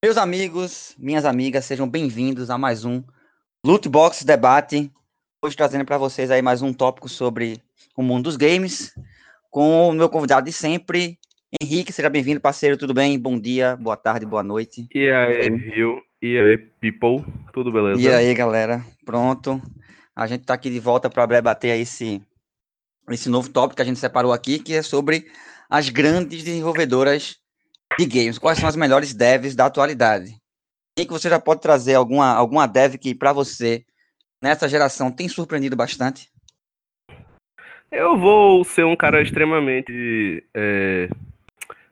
Meus 0.00 0.16
amigos, 0.16 0.94
minhas 0.96 1.24
amigas, 1.24 1.64
sejam 1.64 1.88
bem-vindos 1.88 2.50
a 2.50 2.56
mais 2.56 2.84
um 2.84 3.02
Loot 3.66 3.88
Box 3.88 4.24
Debate. 4.24 4.92
Hoje 5.42 5.56
trazendo 5.56 5.84
para 5.84 5.98
vocês 5.98 6.30
aí 6.30 6.40
mais 6.40 6.62
um 6.62 6.72
tópico 6.72 7.08
sobre 7.08 7.60
o 7.96 8.02
mundo 8.02 8.24
dos 8.24 8.36
games, 8.36 8.94
com 9.50 9.88
o 9.88 9.92
meu 9.92 10.08
convidado 10.08 10.46
de 10.46 10.52
sempre, 10.52 11.18
Henrique. 11.60 11.92
Seja 11.92 12.08
bem-vindo, 12.08 12.40
parceiro. 12.40 12.76
Tudo 12.76 12.94
bem? 12.94 13.18
Bom 13.18 13.40
dia, 13.40 13.74
boa 13.74 13.96
tarde, 13.96 14.24
boa 14.24 14.44
noite. 14.44 14.86
E 14.94 15.10
aí, 15.10 15.48
Rio? 15.48 16.00
E 16.22 16.38
aí, 16.38 16.56
people? 16.80 17.24
Tudo 17.52 17.72
beleza? 17.72 18.00
E 18.00 18.08
aí, 18.08 18.32
galera? 18.34 18.86
Pronto. 19.04 19.60
A 20.14 20.28
gente 20.28 20.44
tá 20.44 20.54
aqui 20.54 20.70
de 20.70 20.78
volta 20.78 21.10
para 21.10 21.26
debater 21.26 21.76
esse 21.76 22.22
esse 23.10 23.28
novo 23.28 23.48
tópico 23.48 23.74
que 23.74 23.82
a 23.82 23.84
gente 23.84 23.98
separou 23.98 24.32
aqui, 24.32 24.60
que 24.60 24.74
é 24.74 24.82
sobre 24.82 25.26
as 25.68 25.88
grandes 25.88 26.44
desenvolvedoras 26.44 27.40
de 27.96 28.06
games. 28.06 28.38
Quais 28.38 28.58
são 28.58 28.68
as 28.68 28.76
melhores 28.76 29.14
devs 29.14 29.54
da 29.54 29.66
atualidade? 29.66 30.36
E 30.98 31.06
que 31.06 31.12
você 31.12 31.28
já 31.30 31.38
pode 31.38 31.60
trazer 31.60 31.94
alguma, 31.94 32.34
alguma 32.34 32.66
dev 32.66 32.96
que 32.96 33.14
para 33.14 33.32
você 33.32 33.84
nessa 34.42 34.68
geração 34.68 35.12
tem 35.12 35.28
surpreendido 35.28 35.76
bastante? 35.76 36.28
Eu 37.90 38.18
vou 38.18 38.64
ser 38.64 38.84
um 38.84 38.96
cara 38.96 39.22
extremamente 39.22 40.44
é, 40.54 41.08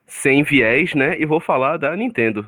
sem 0.06 0.42
viés, 0.42 0.94
né? 0.94 1.18
E 1.18 1.24
vou 1.24 1.40
falar 1.40 1.76
da 1.76 1.96
Nintendo. 1.96 2.44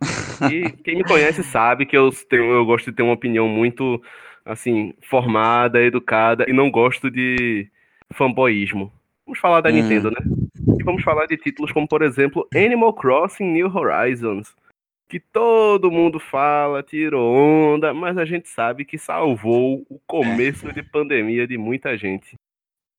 E 0.50 0.70
quem 0.82 0.96
me 0.96 1.04
conhece 1.04 1.44
sabe 1.44 1.84
que 1.84 1.94
eu, 1.94 2.10
tenho, 2.30 2.50
eu 2.50 2.64
gosto 2.64 2.90
de 2.90 2.96
ter 2.96 3.02
uma 3.02 3.12
opinião 3.12 3.46
muito 3.46 4.02
assim 4.42 4.94
formada, 5.02 5.82
educada 5.82 6.46
e 6.48 6.52
não 6.54 6.70
gosto 6.70 7.10
de 7.10 7.70
fanboyismo. 8.14 8.90
Vamos 9.30 9.38
falar 9.38 9.60
da 9.60 9.70
hum. 9.70 9.74
Nintendo, 9.74 10.10
né? 10.10 10.18
E 10.76 10.82
vamos 10.82 11.04
falar 11.04 11.26
de 11.26 11.36
títulos 11.36 11.70
como, 11.70 11.86
por 11.86 12.02
exemplo, 12.02 12.48
Animal 12.52 12.92
Crossing 12.92 13.44
New 13.44 13.68
Horizons, 13.72 14.52
que 15.08 15.20
todo 15.20 15.88
mundo 15.88 16.18
fala, 16.18 16.82
tirou 16.82 17.32
onda, 17.32 17.94
mas 17.94 18.18
a 18.18 18.24
gente 18.24 18.48
sabe 18.48 18.84
que 18.84 18.98
salvou 18.98 19.86
o 19.88 20.00
começo 20.04 20.68
é. 20.68 20.72
de 20.72 20.82
pandemia 20.82 21.46
de 21.46 21.56
muita 21.56 21.96
gente. 21.96 22.34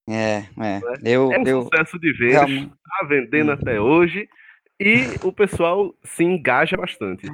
É, 0.10 0.46
é. 0.58 0.82
Eu, 1.04 1.34
é 1.34 1.40
um 1.40 1.64
sucesso 1.64 2.00
de 2.00 2.14
vendas, 2.14 2.70
tá 2.70 3.06
vendendo 3.10 3.50
hum. 3.50 3.54
até 3.54 3.82
hoje, 3.82 4.30
e 4.80 5.08
o 5.22 5.34
pessoal 5.34 5.94
se 6.02 6.24
engaja 6.24 6.78
bastante. 6.78 7.28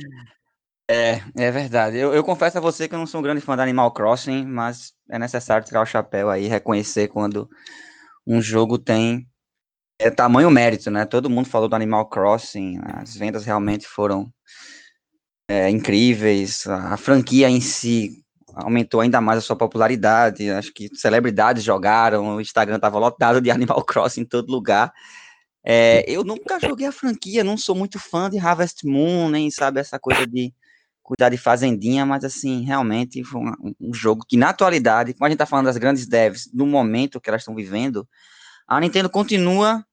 É, 0.89 1.21
é 1.37 1.51
verdade. 1.51 1.97
Eu, 1.97 2.15
eu 2.15 2.23
confesso 2.23 2.57
a 2.57 2.61
você 2.61 2.89
que 2.89 2.95
eu 2.95 2.99
não 2.99 3.05
sou 3.05 3.19
um 3.19 3.23
grande 3.23 3.41
fã 3.41 3.55
da 3.55 3.61
Animal 3.61 3.91
Crossing, 3.91 4.43
mas 4.43 4.91
é 5.07 5.19
necessário 5.19 5.67
tirar 5.67 5.83
o 5.83 5.85
chapéu 5.85 6.31
aí, 6.31 6.47
reconhecer 6.47 7.09
quando 7.09 7.47
um 8.27 8.41
jogo 8.41 8.77
tem 8.77 9.25
é, 9.97 10.11
tamanho 10.11 10.51
mérito, 10.51 10.91
né? 10.91 11.05
Todo 11.05 11.29
mundo 11.29 11.47
falou 11.47 11.69
do 11.69 11.75
Animal 11.75 12.07
Crossing, 12.09 12.79
as 12.83 13.15
vendas 13.15 13.45
realmente 13.45 13.87
foram 13.87 14.31
é, 15.49 15.69
incríveis, 15.69 16.67
a, 16.67 16.97
franquia 16.97 17.49
em 17.49 17.61
si 17.61 18.23
aumentou 18.53 18.99
ainda 18.99 19.21
mais 19.21 19.39
a 19.39 19.41
sua 19.41 19.55
popularidade. 19.55 20.49
Acho 20.51 20.73
que 20.73 20.89
celebridades 20.93 21.63
jogaram, 21.63 22.35
o 22.35 22.41
Instagram 22.41 22.75
estava 22.75 22.99
lotado 22.99 23.39
de 23.39 23.49
Animal 23.51 23.83
Crossing 23.85 24.21
em 24.21 24.25
todo 24.25 24.51
lugar. 24.51 24.91
É, 25.65 26.03
eu 26.07 26.23
nunca 26.23 26.59
joguei 26.59 26.87
a 26.87 26.91
franquia, 26.91 27.43
não 27.43 27.57
sou 27.57 27.75
muito 27.75 27.99
fã 27.99 28.29
de 28.29 28.37
Harvest 28.37 28.85
Moon, 28.85 29.29
nem 29.29 29.49
sabe 29.51 29.79
essa 29.79 29.99
coisa 29.99 30.25
de 30.25 30.53
cuidar 31.07 31.29
de 31.29 31.37
fazendinha, 31.37 32.05
mas 32.05 32.25
assim, 32.25 32.65
realmente 32.65 33.23
foi 33.23 33.39
um, 33.39 33.73
um 33.79 33.93
jogo 33.93 34.25
que 34.27 34.35
na 34.35 34.49
atualidade, 34.49 35.13
como 35.13 35.25
a 35.25 35.29
gente 35.29 35.37
tá 35.37 35.45
falando 35.45 35.67
das 35.67 35.77
grandes 35.77 36.05
devs, 36.05 36.51
no 36.53 36.67
momento 36.67 37.21
que 37.21 37.29
elas 37.29 37.43
estão 37.43 37.55
vivendo, 37.55 38.05
a 38.67 38.77
Nintendo 38.77 39.09
continua 39.09 39.85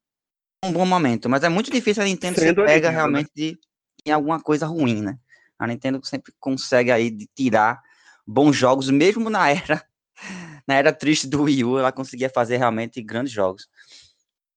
um 0.65 0.73
bom 0.73 0.85
momento, 0.85 1.31
mas 1.31 1.45
é 1.45 1.49
muito 1.49 1.71
difícil 1.71 2.03
a 2.03 2.07
Nintendo 2.07 2.41
se 2.41 2.53
pega 2.53 2.89
né? 2.89 2.97
realmente 2.97 3.31
de, 3.33 3.57
em 4.05 4.11
alguma 4.11 4.41
coisa 4.41 4.67
ruim, 4.67 5.03
né? 5.03 5.17
A 5.57 5.69
Nintendo 5.69 6.05
sempre 6.05 6.33
consegue 6.41 6.91
aí 6.91 7.17
tirar 7.33 7.81
bons 8.27 8.57
jogos, 8.57 8.91
mesmo 8.91 9.31
na 9.31 9.49
era 9.49 9.87
na 10.67 10.75
era 10.75 10.93
triste 10.93 11.29
do 11.29 11.45
Wii 11.45 11.63
U, 11.63 11.79
ela 11.79 11.93
conseguia 11.93 12.29
fazer 12.29 12.57
realmente 12.57 13.01
grandes 13.01 13.33
jogos. 13.33 13.69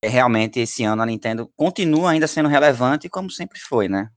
É, 0.01 0.07
realmente 0.07 0.59
esse 0.59 0.83
ano 0.83 1.03
a 1.03 1.05
Nintendo 1.05 1.51
continua 1.55 2.11
ainda 2.11 2.25
sendo 2.25 2.49
relevante 2.49 3.07
como 3.09 3.29
sempre 3.29 3.59
foi, 3.59 3.87
né? 3.87 4.09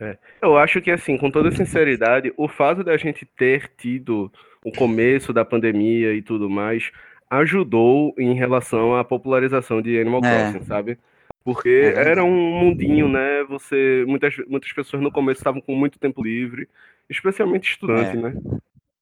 É. 0.00 0.18
Eu 0.42 0.56
acho 0.56 0.80
que, 0.82 0.90
assim, 0.90 1.16
com 1.16 1.30
toda 1.30 1.50
sinceridade, 1.50 2.32
o 2.36 2.48
fato 2.48 2.84
da 2.84 2.96
gente 2.96 3.24
ter 3.24 3.70
tido 3.76 4.30
o 4.64 4.70
começo 4.70 5.32
da 5.32 5.44
pandemia 5.44 6.12
e 6.12 6.20
tudo 6.20 6.50
mais 6.50 6.90
ajudou 7.30 8.14
em 8.18 8.34
relação 8.34 8.96
à 8.96 9.04
popularização 9.04 9.82
de 9.82 9.98
Animal 9.98 10.24
é. 10.24 10.50
Crossing, 10.50 10.66
sabe? 10.66 10.98
Porque 11.44 11.68
é 11.68 12.08
era 12.10 12.24
um 12.24 12.60
mundinho, 12.60 13.08
né? 13.08 13.44
Você, 13.48 14.04
muitas, 14.06 14.36
muitas 14.48 14.72
pessoas 14.72 15.02
no 15.02 15.12
começo 15.12 15.40
estavam 15.40 15.60
com 15.60 15.74
muito 15.74 15.98
tempo 15.98 16.22
livre, 16.22 16.68
especialmente 17.08 17.70
estudantes, 17.70 18.14
é. 18.14 18.16
né? 18.16 18.34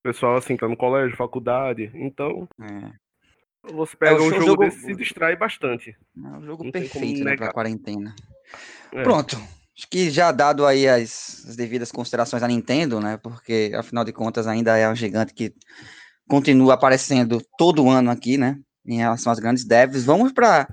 Pessoal 0.03 0.37
assim, 0.37 0.57
tá 0.57 0.69
no 0.69 0.77
colégio, 0.77 1.17
faculdade, 1.17 1.91
então. 1.95 2.47
É. 2.61 3.05
Você 3.73 3.97
pega 3.97 4.17
é, 4.17 4.21
um 4.21 4.31
jogo, 4.31 4.43
jogo 4.43 4.65
desse 4.65 4.79
e 4.79 4.81
se 4.81 4.95
distrai 4.95 5.35
bastante. 5.35 5.97
É 6.23 6.29
um 6.29 6.43
jogo 6.43 6.65
Não 6.65 6.71
perfeito 6.71 7.25
né, 7.25 7.35
pra 7.35 7.51
quarentena. 7.51 8.15
É. 8.93 9.03
Pronto. 9.03 9.39
Acho 9.77 9.89
que 9.89 10.09
já 10.09 10.31
dado 10.31 10.65
aí 10.65 10.87
as, 10.87 11.45
as, 11.49 11.57
devidas 11.57 11.91
considerações 11.91 12.45
à 12.45 12.49
Nintendo, 12.49 13.01
né? 13.01 13.17
Porque 13.17 13.73
afinal 13.75 14.05
de 14.05 14.13
contas 14.13 14.47
ainda 14.47 14.77
é 14.79 14.89
um 14.89 14.95
gigante 14.95 15.35
que 15.35 15.53
continua 16.29 16.75
aparecendo 16.75 17.43
todo 17.59 17.91
ano 17.91 18.09
aqui, 18.09 18.39
né? 18.39 18.57
Em 18.87 18.99
relação 18.99 19.33
às 19.33 19.41
grandes 19.41 19.65
devs. 19.65 20.05
Vamos 20.05 20.33
para 20.33 20.69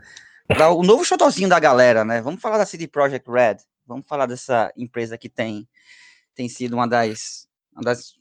o 0.76 0.84
novo 0.84 1.04
xodozinho 1.04 1.50
da 1.50 1.60
galera, 1.60 2.06
né? 2.06 2.22
Vamos 2.22 2.40
falar 2.40 2.60
da 2.60 2.66
CD 2.66 2.88
Projekt 2.88 3.28
Red. 3.28 3.58
Vamos 3.88 4.06
falar 4.08 4.28
dessa 4.28 4.72
empresa 4.78 5.18
que 5.18 5.28
tem, 5.28 5.68
tem 6.36 6.48
sido 6.48 6.74
uma 6.74 6.88
das, 6.88 7.48
uma 7.74 7.82
das 7.82 8.14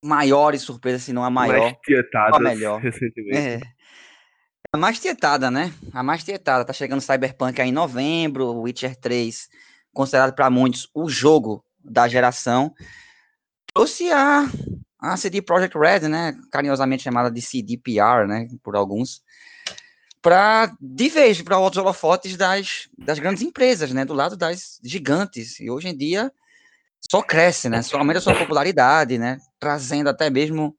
maiores 0.00 0.62
surpresas, 0.62 1.02
se 1.02 1.12
não 1.12 1.24
a 1.24 1.30
maior. 1.30 1.76
Mais 2.12 2.34
a 2.34 2.38
melhor. 2.38 2.80
recentemente. 2.80 3.36
É. 3.36 3.60
A 4.72 4.78
mais 4.78 5.00
tietada, 5.00 5.50
né? 5.50 5.74
A 5.92 6.04
mais 6.04 6.22
tietada. 6.22 6.64
Tá 6.64 6.72
chegando 6.72 7.00
Cyberpunk 7.00 7.60
aí 7.60 7.70
em 7.70 7.72
novembro, 7.72 8.60
Witcher 8.60 8.94
3 8.94 9.48
considerado 9.92 10.34
para 10.34 10.50
muitos 10.50 10.88
o 10.94 11.08
jogo 11.08 11.64
da 11.82 12.08
geração, 12.08 12.74
trouxe 13.72 14.10
a, 14.10 14.46
a 14.98 15.16
CD 15.16 15.40
Projekt 15.42 15.76
Red, 15.78 16.08
né, 16.08 16.36
carinhosamente 16.50 17.02
chamada 17.02 17.30
de 17.30 17.40
CDPR, 17.40 18.26
né, 18.26 18.48
por 18.62 18.76
alguns, 18.76 19.22
para 20.22 20.72
de 20.80 21.08
vez 21.08 21.40
para 21.40 21.58
outros 21.58 21.82
holofotes 21.82 22.36
das, 22.36 22.88
das 22.98 23.18
grandes 23.18 23.42
empresas, 23.42 23.92
né, 23.92 24.04
do 24.04 24.14
lado 24.14 24.36
das 24.36 24.78
gigantes. 24.84 25.58
E 25.60 25.70
hoje 25.70 25.88
em 25.88 25.96
dia 25.96 26.30
só 27.10 27.22
cresce, 27.22 27.68
né, 27.68 27.82
só 27.82 27.98
aumenta 27.98 28.18
a 28.18 28.22
sua 28.22 28.34
popularidade, 28.34 29.18
né, 29.18 29.38
trazendo 29.58 30.10
até 30.10 30.28
mesmo 30.28 30.76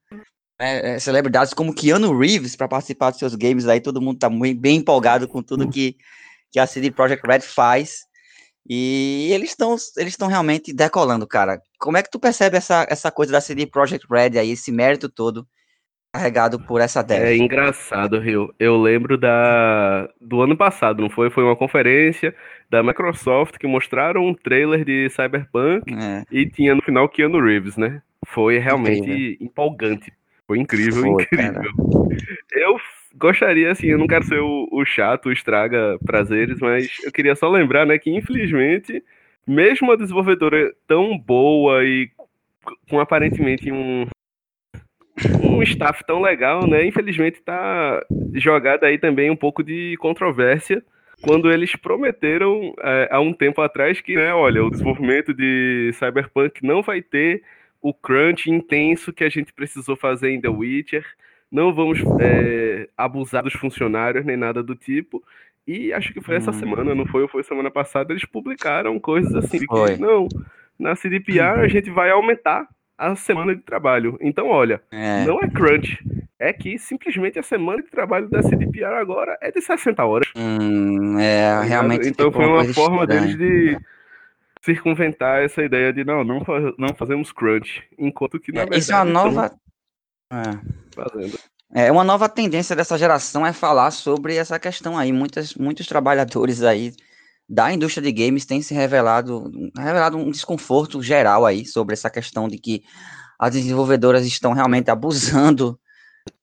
né, 0.59 0.99
celebridades 0.99 1.53
como 1.53 1.73
Keanu 1.73 2.15
Reeves 2.17 2.55
para 2.55 2.67
participar 2.67 3.09
dos 3.09 3.19
seus 3.19 3.33
games 3.33 3.67
aí. 3.67 3.81
Todo 3.81 4.01
mundo 4.01 4.15
está 4.15 4.29
bem 4.29 4.77
empolgado 4.77 5.27
com 5.27 5.41
tudo 5.41 5.67
que, 5.67 5.97
que 6.51 6.59
a 6.59 6.67
CD 6.67 6.91
Projekt 6.91 7.25
Red 7.25 7.41
faz. 7.41 8.05
E 8.69 9.29
eles 9.31 9.49
estão 9.49 9.75
eles 9.97 10.13
estão 10.13 10.27
realmente 10.27 10.73
decolando, 10.73 11.27
cara. 11.27 11.61
Como 11.79 11.97
é 11.97 12.03
que 12.03 12.11
tu 12.11 12.19
percebe 12.19 12.57
essa, 12.57 12.85
essa 12.89 13.11
coisa 13.11 13.31
da 13.31 13.41
CD 13.41 13.65
Projekt 13.65 14.05
Red 14.09 14.37
aí, 14.37 14.51
esse 14.51 14.71
mérito 14.71 15.09
todo 15.09 15.47
carregado 16.13 16.59
por 16.59 16.79
essa 16.79 17.01
dev? 17.01 17.23
É 17.23 17.35
engraçado, 17.35 18.19
Rio. 18.19 18.53
Eu 18.59 18.79
lembro 18.79 19.17
da 19.17 20.07
do 20.19 20.41
ano 20.41 20.55
passado, 20.55 21.01
não 21.01 21.09
foi? 21.09 21.29
Foi 21.29 21.43
uma 21.43 21.55
conferência 21.55 22.35
da 22.69 22.83
Microsoft 22.83 23.57
que 23.57 23.67
mostraram 23.67 24.25
um 24.25 24.33
trailer 24.33 24.85
de 24.85 25.09
Cyberpunk 25.09 25.93
é. 25.93 26.23
e 26.31 26.45
tinha 26.45 26.75
no 26.75 26.81
final 26.81 27.09
Keanu 27.09 27.41
Reeves, 27.41 27.77
né? 27.77 28.01
Foi 28.27 28.59
realmente 28.59 28.99
incrível. 28.99 29.37
empolgante. 29.41 30.13
Foi 30.45 30.59
incrível, 30.59 31.01
foi, 31.01 31.23
incrível. 31.23 31.53
Cara. 31.53 31.61
Eu 32.51 32.77
gostaria, 33.15 33.71
assim, 33.71 33.87
eu 33.87 33.97
não 33.97 34.07
quero 34.07 34.25
ser 34.25 34.39
o, 34.39 34.67
o 34.71 34.85
chato, 34.85 35.27
o 35.27 35.31
estraga 35.31 35.97
prazeres, 36.05 36.59
mas 36.59 36.89
eu 37.03 37.11
queria 37.11 37.35
só 37.35 37.49
lembrar, 37.49 37.85
né, 37.85 37.97
que 37.97 38.09
infelizmente, 38.09 39.03
mesmo 39.47 39.87
uma 39.87 39.97
desenvolvedora 39.97 40.73
tão 40.87 41.17
boa 41.17 41.83
e 41.83 42.09
com 42.89 42.99
aparentemente 42.99 43.71
um, 43.71 44.05
um 45.43 45.63
staff 45.63 46.03
tão 46.05 46.21
legal, 46.21 46.67
né, 46.67 46.85
infelizmente 46.85 47.41
tá 47.41 48.03
jogada 48.33 48.87
aí 48.87 48.97
também 48.97 49.29
um 49.29 49.35
pouco 49.35 49.63
de 49.63 49.95
controvérsia 49.97 50.83
quando 51.21 51.51
eles 51.51 51.75
prometeram 51.75 52.73
é, 52.81 53.09
há 53.11 53.19
um 53.19 53.31
tempo 53.31 53.61
atrás 53.61 54.01
que, 54.01 54.15
né, 54.15 54.33
olha, 54.33 54.63
o 54.63 54.71
desenvolvimento 54.71 55.33
de 55.33 55.91
Cyberpunk 55.93 56.65
não 56.65 56.81
vai 56.81 57.01
ter 57.01 57.43
o 57.81 57.93
crunch 57.93 58.49
intenso 58.49 59.13
que 59.13 59.23
a 59.23 59.29
gente 59.29 59.53
precisou 59.53 59.95
fazer 59.95 60.31
em 60.31 60.41
The 60.41 60.49
Witcher, 60.49 61.05
não 61.51 61.73
vamos 61.73 61.99
é, 62.19 62.87
abusar 62.97 63.43
dos 63.43 63.53
funcionários 63.53 64.25
nem 64.25 64.37
nada 64.37 64.63
do 64.63 64.75
tipo. 64.75 65.21
E 65.67 65.93
acho 65.93 66.13
que 66.13 66.21
foi 66.21 66.35
essa 66.35 66.51
hum. 66.51 66.53
semana, 66.53 66.95
não 66.95 67.05
foi? 67.05 67.21
Ou 67.21 67.27
foi 67.27 67.43
semana 67.43 67.69
passada, 67.69 68.13
eles 68.13 68.25
publicaram 68.25 68.99
coisas 68.99 69.33
assim, 69.35 69.59
que 69.59 69.97
não, 69.99 70.27
na 70.79 70.95
CDPR 70.95 71.59
a 71.59 71.67
gente 71.67 71.89
vai 71.89 72.09
aumentar 72.09 72.67
a 72.97 73.15
semana 73.15 73.55
de 73.55 73.61
trabalho. 73.61 74.17
Então, 74.21 74.47
olha, 74.47 74.81
é. 74.91 75.25
não 75.25 75.39
é 75.39 75.49
crunch. 75.49 75.97
É 76.39 76.51
que 76.51 76.79
simplesmente 76.79 77.37
a 77.37 77.43
semana 77.43 77.83
de 77.83 77.89
trabalho 77.89 78.27
da 78.27 78.41
CDPR 78.41 78.95
agora 78.95 79.37
é 79.41 79.51
de 79.51 79.61
60 79.61 80.03
horas. 80.03 80.27
Hum, 80.35 81.19
é, 81.19 81.63
realmente. 81.63 82.07
Então 82.07 82.31
foi 82.31 82.45
uma 82.45 82.63
forma 82.65 83.03
estranha. 83.03 83.21
deles 83.21 83.37
de 83.37 83.77
circunventar 84.59 85.43
essa 85.43 85.61
ideia 85.63 85.93
de 85.93 86.03
não, 86.03 86.23
não, 86.23 86.43
não 86.79 86.95
fazemos 86.95 87.31
crunch, 87.31 87.83
enquanto 87.97 88.39
que 88.39 88.51
na 88.51 88.61
é, 88.61 88.63
verdade. 88.63 88.81
Isso 88.81 88.91
é 88.91 88.95
uma 88.95 89.05
nova. 89.05 89.51
É. 90.31 90.59
Fazendo. 90.95 91.37
É 91.73 91.91
uma 91.91 92.03
nova 92.03 92.27
tendência 92.27 92.75
dessa 92.75 92.97
geração 92.97 93.45
é 93.45 93.53
falar 93.53 93.91
sobre 93.91 94.35
essa 94.35 94.59
questão 94.59 94.97
aí. 94.97 95.11
Muitas, 95.11 95.55
muitos 95.55 95.87
trabalhadores 95.87 96.63
aí 96.63 96.93
da 97.47 97.71
indústria 97.71 98.03
de 98.03 98.25
games 98.25 98.45
têm 98.45 98.61
se 98.61 98.73
revelado, 98.73 99.49
revelado 99.77 100.17
um 100.17 100.31
desconforto 100.31 101.01
geral 101.01 101.45
aí 101.45 101.65
sobre 101.65 101.93
essa 101.93 102.09
questão 102.09 102.47
de 102.47 102.57
que 102.57 102.83
as 103.39 103.53
desenvolvedoras 103.53 104.25
estão 104.25 104.53
realmente 104.53 104.89
abusando 104.91 105.77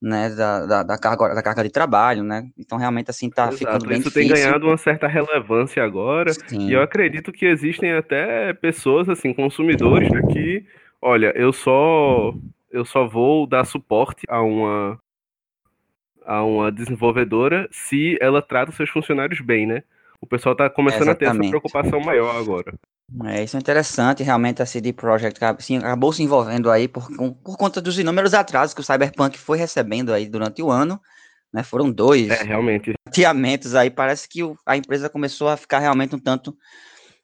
né, 0.01 0.29
da, 0.29 0.65
da, 0.65 0.83
da, 0.83 0.97
carga, 0.97 1.33
da 1.35 1.41
carga 1.41 1.63
de 1.63 1.69
trabalho, 1.69 2.23
né? 2.23 2.49
Então 2.57 2.77
realmente 2.77 3.09
assim 3.09 3.29
tá 3.29 3.43
Exato, 3.43 3.57
ficando 3.57 3.87
bem 3.87 3.99
Isso 3.99 4.09
difícil. 4.09 4.33
tem 4.33 4.43
ganhado 4.43 4.67
uma 4.67 4.77
certa 4.77 5.07
relevância 5.07 5.83
agora. 5.83 6.33
Sim. 6.33 6.67
E 6.67 6.73
eu 6.73 6.81
acredito 6.81 7.31
que 7.31 7.45
existem 7.45 7.93
até 7.93 8.53
pessoas 8.53 9.07
assim, 9.09 9.33
consumidores 9.33 10.11
né, 10.11 10.21
que, 10.31 10.65
olha, 11.01 11.31
eu 11.35 11.53
só 11.53 12.33
eu 12.71 12.85
só 12.85 13.07
vou 13.07 13.47
dar 13.47 13.65
suporte 13.65 14.25
a 14.29 14.41
uma 14.41 14.99
a 16.25 16.43
uma 16.43 16.71
desenvolvedora 16.71 17.67
se 17.71 18.17
ela 18.21 18.41
trata 18.41 18.69
os 18.69 18.77
seus 18.77 18.89
funcionários 18.89 19.41
bem, 19.41 19.65
né? 19.65 19.83
O 20.21 20.27
pessoal 20.27 20.55
tá 20.55 20.69
começando 20.69 21.03
Exatamente. 21.03 21.25
a 21.25 21.33
ter 21.33 21.39
essa 21.39 21.49
preocupação 21.49 21.99
maior 22.01 22.35
agora. 22.35 22.73
É, 23.25 23.43
isso 23.43 23.57
é 23.57 23.59
interessante, 23.59 24.21
realmente 24.21 24.61
a 24.61 24.65
CD 24.65 24.93
Projekt 24.93 25.43
acabou 25.43 26.13
se 26.13 26.21
envolvendo 26.21 26.69
aí 26.69 26.87
por, 26.87 27.07
por 27.43 27.57
conta 27.57 27.81
dos 27.81 27.97
inúmeros 27.97 28.35
atrasos 28.35 28.75
que 28.75 28.81
o 28.81 28.83
Cyberpunk 28.83 29.39
foi 29.39 29.57
recebendo 29.57 30.13
aí 30.13 30.27
durante 30.27 30.61
o 30.61 30.69
ano, 30.69 31.01
né, 31.51 31.63
foram 31.63 31.89
dois 31.89 32.29
é, 32.29 32.43
realmente. 32.43 32.93
adiamentos 33.07 33.73
aí, 33.73 33.89
parece 33.89 34.29
que 34.29 34.41
a 34.63 34.77
empresa 34.77 35.09
começou 35.09 35.49
a 35.49 35.57
ficar 35.57 35.79
realmente 35.79 36.15
um 36.15 36.19
tanto 36.19 36.55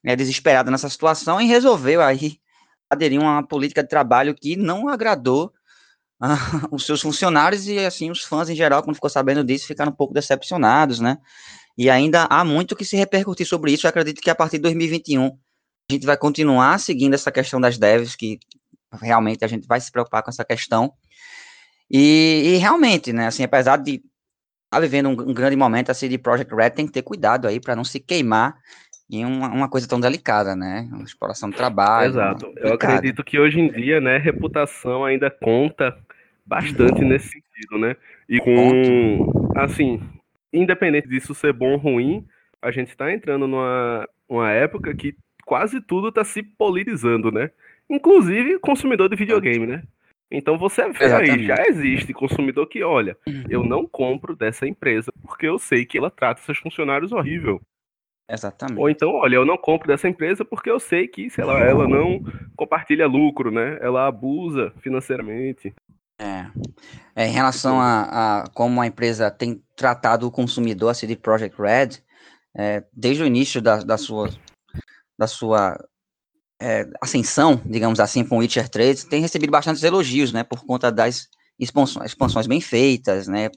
é, 0.03 0.15
desesperada 0.15 0.71
nessa 0.71 0.89
situação 0.89 1.39
e 1.39 1.45
resolveu 1.45 2.01
aí 2.01 2.39
aderir 2.89 3.19
a 3.19 3.23
uma 3.23 3.47
política 3.47 3.81
de 3.81 3.89
trabalho 3.89 4.35
que 4.35 4.55
não 4.55 4.87
agradou 4.87 5.51
uh, 6.21 6.27
os 6.71 6.85
seus 6.85 7.01
funcionários 7.01 7.67
e 7.67 7.79
assim 7.79 8.11
os 8.11 8.23
fãs 8.23 8.49
em 8.49 8.55
geral, 8.55 8.83
quando 8.83 8.95
ficou 8.95 9.09
sabendo 9.09 9.43
disso, 9.43 9.67
ficaram 9.67 9.91
um 9.91 9.95
pouco 9.95 10.13
decepcionados, 10.13 10.99
né, 10.99 11.17
e 11.77 11.89
ainda 11.89 12.25
há 12.29 12.43
muito 12.45 12.75
que 12.75 12.85
se 12.85 12.95
repercutir 12.95 13.45
sobre 13.45 13.71
isso, 13.73 13.85
eu 13.85 13.89
acredito 13.89 14.21
que 14.21 14.29
a 14.29 14.35
partir 14.35 14.57
de 14.57 14.63
2021 14.63 15.37
a 15.89 15.93
gente 15.93 16.05
vai 16.05 16.17
continuar 16.17 16.79
seguindo 16.79 17.13
essa 17.13 17.31
questão 17.31 17.59
das 17.61 17.77
devs, 17.77 18.15
que 18.15 18.39
realmente 19.01 19.43
a 19.43 19.47
gente 19.47 19.67
vai 19.67 19.79
se 19.79 19.91
preocupar 19.91 20.23
com 20.23 20.29
essa 20.29 20.43
questão. 20.43 20.93
E, 21.89 22.41
e 22.45 22.57
realmente, 22.57 23.13
né, 23.13 23.27
assim, 23.27 23.43
apesar 23.43 23.77
de 23.77 23.95
estar 23.95 24.05
tá 24.71 24.79
vivendo 24.79 25.09
um, 25.09 25.29
um, 25.29 25.33
grande 25.33 25.55
momento, 25.55 25.91
a 25.91 25.93
CD 25.93 26.17
Projekt 26.17 26.53
Red 26.53 26.71
tem 26.71 26.87
que 26.87 26.91
ter 26.91 27.03
cuidado 27.03 27.47
aí 27.47 27.59
para 27.59 27.75
não 27.75 27.83
se 27.83 27.99
queimar 27.99 28.57
em 29.09 29.25
uma, 29.25 29.49
uma, 29.49 29.69
coisa 29.69 29.87
tão 29.87 29.99
delicada, 29.99 30.55
né? 30.55 30.87
Uma 30.91 31.03
exploração 31.03 31.49
do 31.49 31.55
trabalho. 31.55 32.09
Exato. 32.09 32.51
Eu 32.57 32.73
acredito 32.73 33.23
que 33.23 33.39
hoje 33.39 33.59
em 33.59 33.71
dia, 33.71 34.01
né, 34.01 34.17
reputação 34.17 35.05
ainda 35.05 35.29
conta 35.29 35.95
bastante 36.45 37.01
uhum. 37.01 37.09
nesse 37.09 37.29
sentido, 37.29 37.77
né? 37.77 37.95
E 38.27 38.39
com, 38.39 39.51
assim, 39.55 40.01
independente 40.51 41.07
disso 41.07 41.35
ser 41.35 41.53
bom 41.53 41.73
ou 41.73 41.77
ruim, 41.77 42.25
a 42.61 42.71
gente 42.71 42.89
está 42.89 43.11
entrando 43.11 43.47
numa 43.47 44.07
uma 44.27 44.51
época 44.51 44.93
que 44.95 45.15
quase 45.45 45.79
tudo 45.79 46.09
está 46.09 46.23
se 46.23 46.41
politizando, 46.41 47.31
né? 47.31 47.51
Inclusive 47.89 48.59
consumidor 48.59 49.09
de 49.09 49.15
videogame, 49.15 49.67
né? 49.67 49.83
Então 50.31 50.57
você 50.57 50.89
vê 50.89 51.05
Exatamente. 51.05 51.31
aí, 51.31 51.45
já 51.45 51.67
existe 51.67 52.11
consumidor 52.11 52.67
que, 52.67 52.83
olha, 52.83 53.15
eu 53.47 53.63
não 53.63 53.85
compro 53.85 54.35
dessa 54.35 54.67
empresa 54.67 55.13
porque 55.21 55.45
eu 55.47 55.59
sei 55.59 55.85
que 55.85 55.97
ela 55.97 56.09
trata 56.09 56.41
seus 56.41 56.57
funcionários 56.57 57.11
horrível. 57.11 57.61
Exatamente. 58.29 58.79
Ou 58.79 58.89
então, 58.89 59.11
olha, 59.11 59.35
eu 59.35 59.45
não 59.45 59.57
compro 59.57 59.87
dessa 59.87 60.07
empresa 60.07 60.43
porque 60.43 60.69
eu 60.69 60.79
sei 60.79 61.07
que, 61.07 61.29
sei 61.29 61.43
lá, 61.43 61.59
ela 61.59 61.87
não 61.87 62.23
compartilha 62.55 63.07
lucro, 63.07 63.51
né? 63.51 63.77
Ela 63.81 64.07
abusa 64.07 64.73
financeiramente. 64.79 65.73
É. 66.19 66.45
é 67.15 67.27
em 67.27 67.31
relação 67.31 67.79
a, 67.79 68.43
a, 68.43 68.49
como 68.49 68.81
a 68.81 68.87
empresa 68.87 69.29
tem 69.29 69.61
tratado 69.75 70.25
o 70.25 70.31
consumidor, 70.31 70.89
a 70.89 70.93
CD 70.93 71.15
Projekt 71.15 71.61
Red, 71.61 72.01
é, 72.57 72.83
desde 72.93 73.21
o 73.21 73.27
início 73.27 73.61
da, 73.61 73.77
da 73.79 73.97
sua 73.97 74.29
da 75.17 75.27
sua 75.27 75.77
é, 76.61 76.89
ascensão, 77.01 77.61
digamos 77.65 77.99
assim, 77.99 78.25
com 78.25 78.39
Witcher 78.39 78.67
3, 78.69 79.05
tem 79.05 79.21
recebido 79.21 79.51
bastantes 79.51 79.83
elogios, 79.83 80.33
né, 80.33 80.43
por 80.43 80.65
conta 80.65 80.91
das 80.91 81.29
expansões, 81.59 82.07
expansões 82.07 82.47
bem 82.47 82.59
feitas, 82.59 83.27
né, 83.27 83.49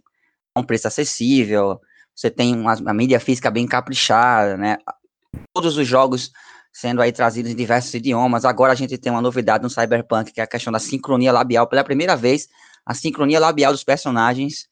a 0.55 0.61
um 0.61 0.65
preço 0.65 0.87
acessível, 0.87 1.81
você 2.19 2.33
tem 2.33 2.53
uma, 2.53 2.75
uma 2.75 2.93
mídia 2.93 3.21
física 3.21 3.49
bem 3.49 3.65
caprichada, 3.65 4.57
né, 4.57 4.79
todos 5.55 5.77
os 5.77 5.87
jogos 5.87 6.33
sendo 6.73 7.01
aí 7.01 7.13
trazidos 7.13 7.53
em 7.53 7.55
diversos 7.55 7.95
idiomas, 7.95 8.45
agora 8.45 8.73
a 8.73 8.75
gente 8.75 8.99
tem 8.99 9.13
uma 9.13 9.23
novidade 9.23 9.63
no 9.63 9.71
Cyberpunk, 9.71 10.33
que 10.33 10.41
é 10.41 10.45
a 10.45 10.49
questão 10.49 10.73
da 10.73 10.81
sincronia 10.81 11.33
labial, 11.33 11.69
pela 11.69 11.85
primeira 11.85 12.17
vez, 12.17 12.49
a 12.85 12.93
sincronia 12.93 13.39
labial 13.39 13.71
dos 13.71 13.85
personagens 13.85 14.69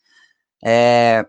é, 0.64 1.25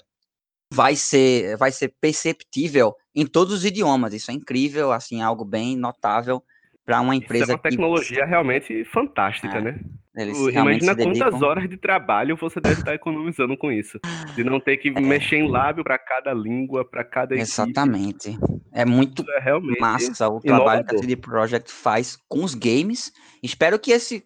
vai 0.74 0.96
ser 0.96 1.56
vai 1.58 1.72
ser 1.72 1.94
perceptível 2.02 2.96
em 3.14 3.26
todos 3.26 3.54
os 3.54 3.66
idiomas. 3.66 4.14
Isso 4.14 4.32
é 4.32 4.34
incrível, 4.34 4.92
assim, 4.92 5.22
algo 5.22 5.46
bem 5.46 5.78
notável 5.78 6.44
para 6.88 7.02
uma 7.02 7.14
empresa. 7.14 7.44
Isso 7.44 7.52
é 7.52 7.56
uma 7.56 7.62
tecnologia 7.62 8.24
que... 8.24 8.30
realmente 8.30 8.86
fantástica, 8.86 9.58
é, 9.58 9.62
né? 9.62 9.80
Imagina 10.16 10.96
quantas 10.96 10.96
dedicam... 10.96 11.44
horas 11.44 11.70
de 11.70 11.78
trabalho 11.78 12.38
você 12.38 12.62
deve 12.62 12.80
estar 12.80 12.96
economizando 12.96 13.58
com 13.58 13.70
isso, 13.70 14.00
de 14.34 14.44
não 14.44 14.58
ter 14.58 14.78
que 14.78 14.88
é. 14.88 15.00
mexer 15.02 15.36
em 15.36 15.52
lábio 15.52 15.84
para 15.84 16.00
cada 16.00 16.34
língua, 16.34 16.90
para 16.90 17.04
cada 17.04 17.36
Exatamente. 17.36 18.30
Equipe. 18.30 18.62
É 18.72 18.86
muito 18.86 19.24
é 19.30 19.40
realmente 19.40 19.80
massa 19.82 20.30
o 20.30 20.40
trabalho 20.40 20.86
que 20.86 20.96
a 20.96 20.98
CD 20.98 21.18
Projekt 21.18 21.72
faz 21.72 22.18
com 22.30 22.44
os 22.44 22.56
games. 22.56 23.12
Espero 23.44 23.78
que 23.78 23.92
esse 23.92 24.24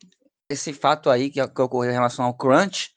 esse 0.49 0.71
fato 0.71 1.09
aí 1.09 1.29
que, 1.29 1.45
que 1.45 1.61
ocorreu 1.61 1.89
em 1.89 1.95
relação 1.95 2.25
ao 2.25 2.33
crunch 2.37 2.91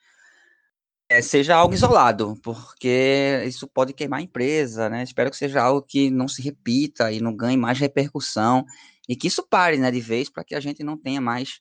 é, 1.09 1.21
seja 1.21 1.55
algo 1.55 1.75
isolado, 1.75 2.35
porque 2.43 3.43
isso 3.47 3.69
pode 3.69 3.93
queimar 3.93 4.21
a 4.21 4.23
empresa, 4.23 4.89
né? 4.89 5.03
Espero 5.03 5.31
que 5.31 5.37
seja 5.37 5.63
algo 5.63 5.83
que 5.83 6.11
não 6.11 6.27
se 6.27 6.41
repita 6.43 7.13
e 7.13 7.21
não 7.21 7.35
ganhe 7.35 7.57
mais 7.57 7.79
repercussão 7.79 8.65
e 9.09 9.15
que 9.15 9.29
isso 9.29 9.47
pare, 9.47 9.77
né, 9.77 9.91
de 9.91 10.01
vez, 10.01 10.31
para 10.31 10.45
que 10.45 10.55
a 10.55 10.61
gente 10.61 10.83
não 10.83 10.97
tenha 10.97 11.21
mais 11.21 11.61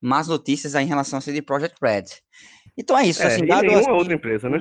más 0.00 0.28
notícias 0.28 0.74
aí 0.74 0.84
em 0.84 0.88
relação 0.88 1.18
a 1.18 1.22
CD 1.22 1.40
Project 1.40 1.78
Red. 1.82 2.04
Então 2.76 2.98
é 2.98 3.06
isso, 3.06 3.22
é, 3.22 3.26
assim, 3.26 3.46
de 3.46 3.46
nenhuma 3.46 3.80
as... 3.80 3.86
outra 3.86 4.14
empresa, 4.14 4.48
né? 4.50 4.58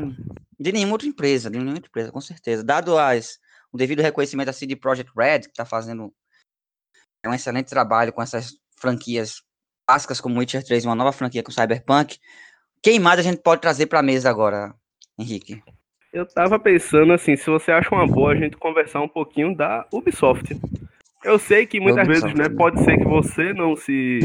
De 0.57 0.71
nenhuma 0.71 0.93
outra 0.93 1.07
empresa, 1.07 1.49
de 1.49 1.57
nenhuma 1.57 1.75
outra 1.75 1.89
empresa, 1.89 2.11
com 2.11 2.21
certeza. 2.21 2.63
Dado 2.63 2.97
as, 2.97 3.37
o 3.71 3.77
devido 3.77 4.01
reconhecimento 4.01 4.47
da 4.47 4.53
CD 4.53 4.75
Project 4.75 5.11
Red, 5.15 5.41
que 5.41 5.49
está 5.49 5.65
fazendo 5.65 6.13
um 7.25 7.33
excelente 7.33 7.67
trabalho 7.67 8.13
com 8.13 8.21
essas 8.21 8.53
franquias 8.77 9.41
clássicas 9.85 10.21
como 10.21 10.39
Witcher 10.39 10.63
3 10.63 10.83
e 10.83 10.87
uma 10.87 10.95
nova 10.95 11.11
franquia 11.11 11.43
com 11.43 11.51
Cyberpunk, 11.51 12.17
quem 12.81 12.99
mais 12.99 13.19
a 13.19 13.23
gente 13.23 13.41
pode 13.41 13.61
trazer 13.61 13.87
para 13.87 13.99
a 13.99 14.03
mesa 14.03 14.29
agora, 14.29 14.73
Henrique? 15.17 15.61
Eu 16.13 16.25
tava 16.25 16.57
pensando 16.57 17.11
assim, 17.11 17.35
se 17.35 17.49
você 17.49 17.71
acha 17.71 17.93
uma 17.93 18.07
boa 18.07 18.31
a 18.31 18.35
gente 18.35 18.55
conversar 18.55 19.01
um 19.01 19.07
pouquinho 19.07 19.53
da 19.53 19.85
Ubisoft. 19.91 20.55
Eu 21.23 21.37
sei 21.37 21.65
que 21.65 21.79
muitas 21.79 22.07
Ubisoft, 22.07 22.33
vezes, 22.33 22.39
né, 22.39 22.49
né, 22.49 22.55
pode 22.55 22.81
ser 22.83 22.97
que 22.97 23.03
você 23.03 23.53
não 23.53 23.75
se 23.75 24.19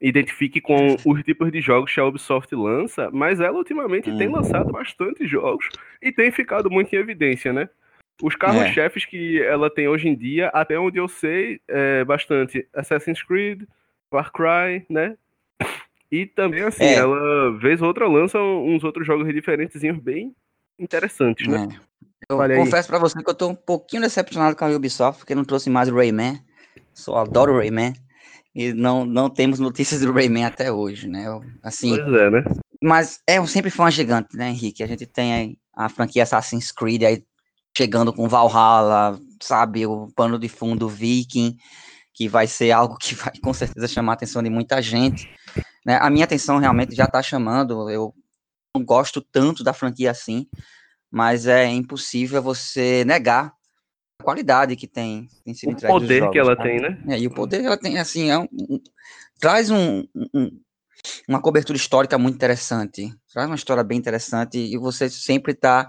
identifique 0.00 0.60
com 0.60 0.96
os 1.06 1.22
tipos 1.22 1.50
de 1.50 1.60
jogos 1.60 1.92
que 1.92 2.00
a 2.00 2.04
Ubisoft 2.04 2.54
lança, 2.54 3.10
mas 3.12 3.40
ela 3.40 3.56
ultimamente 3.56 4.10
hum. 4.10 4.18
tem 4.18 4.28
lançado 4.28 4.70
bastante 4.70 5.26
jogos 5.26 5.68
e 6.02 6.12
tem 6.12 6.30
ficado 6.30 6.70
muito 6.70 6.94
em 6.94 6.98
evidência, 6.98 7.52
né? 7.52 7.68
Os 8.22 8.34
carros-chefes 8.34 9.04
é. 9.04 9.06
que 9.06 9.42
ela 9.42 9.70
tem 9.70 9.88
hoje 9.88 10.08
em 10.08 10.14
dia, 10.14 10.48
até 10.48 10.78
onde 10.78 10.98
eu 10.98 11.08
sei, 11.08 11.60
é 11.68 12.04
bastante 12.04 12.66
Assassin's 12.74 13.22
Creed, 13.22 13.62
Far 14.10 14.32
Cry, 14.32 14.86
né? 14.88 15.16
E 16.10 16.26
também, 16.26 16.62
assim, 16.62 16.84
é. 16.84 16.94
ela, 16.94 17.58
vez 17.58 17.80
ou 17.80 17.88
outra, 17.88 18.06
lança 18.08 18.38
uns 18.38 18.84
outros 18.84 19.06
jogos 19.06 19.26
diferentes 19.32 19.80
bem 20.02 20.34
interessantes, 20.78 21.46
né? 21.48 21.68
É. 21.72 21.86
Eu 22.28 22.38
Olha 22.38 22.56
confesso 22.56 22.88
para 22.88 22.98
você 22.98 23.22
que 23.22 23.30
eu 23.30 23.34
tô 23.34 23.48
um 23.48 23.54
pouquinho 23.54 24.02
decepcionado 24.02 24.56
com 24.56 24.64
a 24.64 24.68
Ubisoft, 24.68 25.18
porque 25.20 25.34
não 25.34 25.44
trouxe 25.44 25.70
mais 25.70 25.88
o 25.88 25.94
Rayman. 25.94 26.40
Só 26.92 27.18
adoro 27.18 27.54
o 27.54 27.58
Rayman. 27.58 27.92
E 28.54 28.72
não, 28.72 29.04
não 29.04 29.28
temos 29.28 29.60
notícias 29.60 30.00
do 30.00 30.12
Rayman 30.12 30.44
até 30.44 30.72
hoje, 30.72 31.08
né? 31.08 31.26
Assim, 31.62 31.94
pois 31.96 32.14
é, 32.14 32.30
né? 32.30 32.44
Mas 32.82 33.20
é 33.26 33.44
sempre 33.46 33.70
fã 33.70 33.90
gigante, 33.90 34.36
né, 34.36 34.48
Henrique? 34.48 34.82
A 34.82 34.86
gente 34.86 35.06
tem 35.06 35.34
aí 35.34 35.58
a 35.74 35.88
franquia 35.88 36.22
Assassin's 36.22 36.72
Creed 36.72 37.02
aí 37.02 37.22
chegando 37.76 38.12
com 38.12 38.28
Valhalla, 38.28 39.18
sabe? 39.42 39.86
O 39.86 40.08
pano 40.16 40.38
de 40.38 40.48
fundo 40.48 40.88
Viking, 40.88 41.56
que 42.14 42.28
vai 42.28 42.46
ser 42.46 42.70
algo 42.70 42.96
que 42.96 43.14
vai 43.14 43.32
com 43.42 43.52
certeza 43.52 43.86
chamar 43.86 44.12
a 44.12 44.14
atenção 44.14 44.42
de 44.42 44.48
muita 44.48 44.80
gente. 44.80 45.28
Né? 45.86 45.96
A 46.02 46.10
minha 46.10 46.24
atenção 46.24 46.58
realmente 46.58 46.96
já 46.96 47.04
está 47.04 47.22
chamando, 47.22 47.88
eu 47.88 48.12
não 48.74 48.84
gosto 48.84 49.20
tanto 49.20 49.62
da 49.62 49.72
franquia 49.72 50.10
assim, 50.10 50.48
mas 51.08 51.46
é 51.46 51.64
impossível 51.66 52.42
você 52.42 53.04
negar 53.04 53.52
a 54.20 54.24
qualidade 54.24 54.74
que 54.74 54.88
tem, 54.88 55.28
tem 55.44 55.54
sido 55.54 55.76
O 55.76 55.86
poder 55.86 56.18
jogos, 56.18 56.32
que 56.32 56.38
ela 56.40 56.56
tem, 56.56 56.80
né? 56.80 57.00
É, 57.06 57.20
e 57.20 57.28
o 57.28 57.30
poder 57.30 57.60
que 57.60 57.66
ela 57.66 57.78
tem, 57.78 57.98
assim, 57.98 58.30
é 58.30 58.36
um, 58.36 58.48
um 58.52 58.80
traz 59.38 59.70
um, 59.70 60.04
um, 60.34 60.60
uma 61.28 61.40
cobertura 61.40 61.76
histórica 61.76 62.18
muito 62.18 62.34
interessante, 62.34 63.14
traz 63.32 63.46
uma 63.48 63.54
história 63.54 63.84
bem 63.84 63.96
interessante 63.96 64.58
e 64.58 64.76
você 64.76 65.08
sempre 65.08 65.52
está 65.52 65.88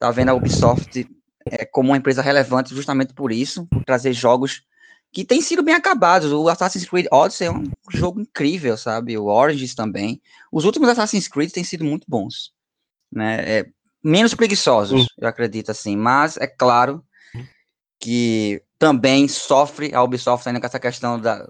tá 0.00 0.10
vendo 0.10 0.30
a 0.30 0.34
Ubisoft 0.34 1.06
é, 1.46 1.64
como 1.64 1.90
uma 1.90 1.96
empresa 1.96 2.22
relevante 2.22 2.74
justamente 2.74 3.14
por 3.14 3.30
isso, 3.30 3.66
por 3.66 3.84
trazer 3.84 4.12
jogos 4.12 4.62
que 5.12 5.24
tem 5.24 5.40
sido 5.40 5.62
bem 5.62 5.74
acabados. 5.74 6.32
O 6.32 6.48
Assassin's 6.48 6.88
Creed 6.88 7.06
Odyssey 7.10 7.46
é 7.46 7.50
um 7.50 7.64
jogo 7.90 8.20
incrível, 8.20 8.76
sabe? 8.76 9.16
O 9.16 9.26
Origins 9.26 9.74
também. 9.74 10.20
Os 10.52 10.64
últimos 10.64 10.88
Assassin's 10.88 11.28
Creed 11.28 11.50
têm 11.50 11.64
sido 11.64 11.84
muito 11.84 12.06
bons, 12.08 12.52
né? 13.12 13.58
É, 13.58 13.66
menos 14.02 14.34
preguiçosos, 14.34 15.06
eu 15.18 15.28
acredito 15.28 15.70
assim. 15.70 15.96
Mas 15.96 16.36
é 16.36 16.46
claro 16.46 17.04
que 17.98 18.62
também 18.78 19.26
sofre 19.26 19.94
a 19.94 20.02
Ubisoft 20.02 20.46
ainda 20.46 20.60
com 20.60 20.66
essa 20.66 20.78
questão 20.78 21.20
da, 21.20 21.48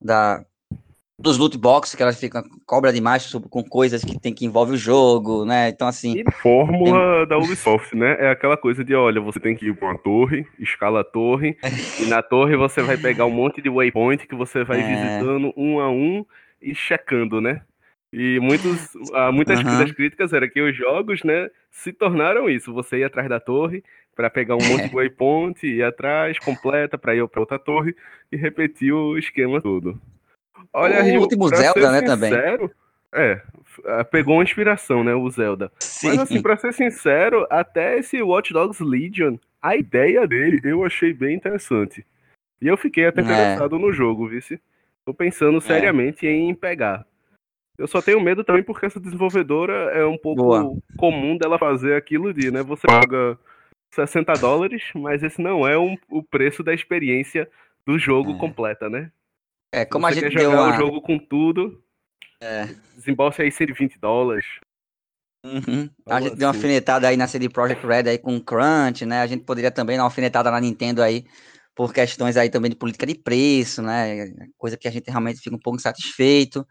da 0.00 0.44
dos 1.18 1.36
loot 1.36 1.58
boxes, 1.58 1.96
que 1.96 2.02
elas 2.02 2.18
ficam 2.18 2.42
cobra 2.64 2.92
demais 2.92 3.32
com 3.50 3.64
coisas 3.64 4.04
que 4.04 4.18
tem 4.20 4.32
que 4.32 4.46
envolve 4.46 4.74
o 4.74 4.76
jogo, 4.76 5.44
né? 5.44 5.68
Então 5.68 5.88
assim. 5.88 6.14
E 6.20 6.30
fórmula 6.30 7.18
tem... 7.20 7.28
da 7.28 7.38
Ubisoft, 7.38 7.96
né? 7.96 8.16
É 8.20 8.30
aquela 8.30 8.56
coisa 8.56 8.84
de, 8.84 8.94
olha, 8.94 9.20
você 9.20 9.40
tem 9.40 9.56
que 9.56 9.66
ir 9.66 9.76
para 9.76 9.88
uma 9.88 9.98
torre, 9.98 10.46
escala 10.58 11.00
a 11.00 11.04
torre, 11.04 11.56
e 12.00 12.06
na 12.06 12.22
torre 12.22 12.56
você 12.56 12.82
vai 12.82 12.96
pegar 12.96 13.26
um 13.26 13.30
monte 13.30 13.60
de 13.60 13.68
waypoint 13.68 14.26
que 14.26 14.34
você 14.34 14.62
vai 14.62 14.80
é... 14.80 14.86
visitando 14.86 15.52
um 15.56 15.80
a 15.80 15.90
um 15.90 16.24
e 16.62 16.74
checando, 16.74 17.40
né? 17.40 17.62
E 18.12 18.38
muitos, 18.40 18.92
ah, 19.12 19.30
muitas 19.30 19.58
uhum. 19.58 19.64
das 19.64 19.92
críticas 19.92 20.32
era 20.32 20.48
que 20.48 20.62
os 20.62 20.74
jogos, 20.74 21.22
né, 21.22 21.50
se 21.70 21.92
tornaram 21.92 22.48
isso. 22.48 22.72
Você 22.72 22.98
ia 22.98 23.06
atrás 23.06 23.28
da 23.28 23.38
torre 23.38 23.84
para 24.16 24.30
pegar 24.30 24.54
um 24.54 24.66
monte 24.66 24.88
de 24.88 24.94
waypoint, 24.94 25.66
ir 25.66 25.82
atrás, 25.82 26.38
completa 26.38 26.96
para 26.96 27.14
ir 27.14 27.28
para 27.28 27.40
outra 27.40 27.58
torre 27.58 27.94
e 28.32 28.36
repetir 28.36 28.92
o 28.94 29.18
esquema 29.18 29.60
todo. 29.60 30.00
Olha, 30.72 31.02
o 31.18 31.20
último 31.20 31.48
Zelda, 31.48 31.92
né, 31.92 32.00
sincero, 32.00 32.68
também. 32.68 32.82
É, 33.12 33.42
pegou 34.10 34.34
uma 34.34 34.42
inspiração, 34.42 35.02
né, 35.02 35.14
o 35.14 35.30
Zelda. 35.30 35.70
Sim. 35.78 36.08
Mas 36.08 36.18
assim, 36.20 36.42
pra 36.42 36.56
ser 36.56 36.72
sincero, 36.72 37.46
até 37.50 37.98
esse 37.98 38.20
Watch 38.22 38.52
Dogs 38.52 38.82
Legion, 38.82 39.36
a 39.62 39.76
ideia 39.76 40.26
dele 40.26 40.60
eu 40.64 40.84
achei 40.84 41.12
bem 41.12 41.36
interessante. 41.36 42.04
E 42.60 42.66
eu 42.66 42.76
fiquei 42.76 43.06
até 43.06 43.20
é. 43.20 43.24
interessado 43.24 43.78
no 43.78 43.92
jogo, 43.92 44.28
vice. 44.28 44.60
Tô 45.04 45.14
pensando 45.14 45.58
é. 45.58 45.60
seriamente 45.60 46.26
é. 46.26 46.32
em 46.32 46.54
pegar. 46.54 47.06
Eu 47.78 47.86
só 47.86 48.02
tenho 48.02 48.20
medo 48.20 48.42
também 48.42 48.62
porque 48.62 48.86
essa 48.86 48.98
desenvolvedora 48.98 49.72
é 49.92 50.04
um 50.04 50.18
pouco 50.18 50.42
Boa. 50.42 50.76
comum 50.96 51.36
dela 51.36 51.58
fazer 51.58 51.94
aquilo 51.94 52.34
de, 52.34 52.50
né? 52.50 52.60
Você 52.64 52.86
paga 52.86 53.38
60 53.94 54.32
dólares, 54.34 54.82
mas 54.94 55.22
esse 55.22 55.40
não 55.40 55.66
é 55.66 55.78
um, 55.78 55.96
o 56.10 56.22
preço 56.22 56.62
da 56.64 56.74
experiência 56.74 57.48
do 57.86 57.96
jogo 57.96 58.32
é. 58.32 58.38
completa, 58.38 58.90
né? 58.90 59.12
É, 59.72 59.84
como 59.84 60.06
Você 60.06 60.12
a 60.12 60.20
gente 60.20 60.32
quer 60.32 60.42
jogar 60.42 60.62
uma... 60.62 60.74
o 60.74 60.76
jogo 60.76 61.02
com 61.02 61.18
tudo, 61.18 61.82
é. 62.40 62.66
desembolsa 62.96 63.42
aí 63.42 63.52
120 63.52 63.98
dólares. 63.98 64.46
Uhum. 65.44 65.88
A 66.06 66.20
gente 66.20 66.30
assim. 66.30 66.38
deu 66.38 66.48
uma 66.48 66.54
alfinetada 66.54 67.08
aí 67.08 67.16
na 67.16 67.28
CD 67.28 67.48
Projekt 67.48 67.86
Red 67.86 68.08
aí 68.08 68.18
com 68.18 68.36
o 68.36 68.42
Crunch, 68.42 69.06
né? 69.06 69.20
A 69.20 69.26
gente 69.26 69.44
poderia 69.44 69.70
também 69.70 69.96
dar 69.96 70.02
uma 70.02 70.08
alfinetada 70.08 70.50
na 70.50 70.60
Nintendo 70.60 71.02
aí 71.02 71.24
por 71.74 71.92
questões 71.92 72.36
aí 72.36 72.50
também 72.50 72.70
de 72.70 72.76
política 72.76 73.06
de 73.06 73.14
preço, 73.14 73.82
né? 73.82 74.32
Coisa 74.56 74.76
que 74.76 74.88
a 74.88 74.90
gente 74.90 75.08
realmente 75.08 75.40
fica 75.40 75.54
um 75.54 75.60
pouco 75.60 75.78
insatisfeito. 75.78 76.66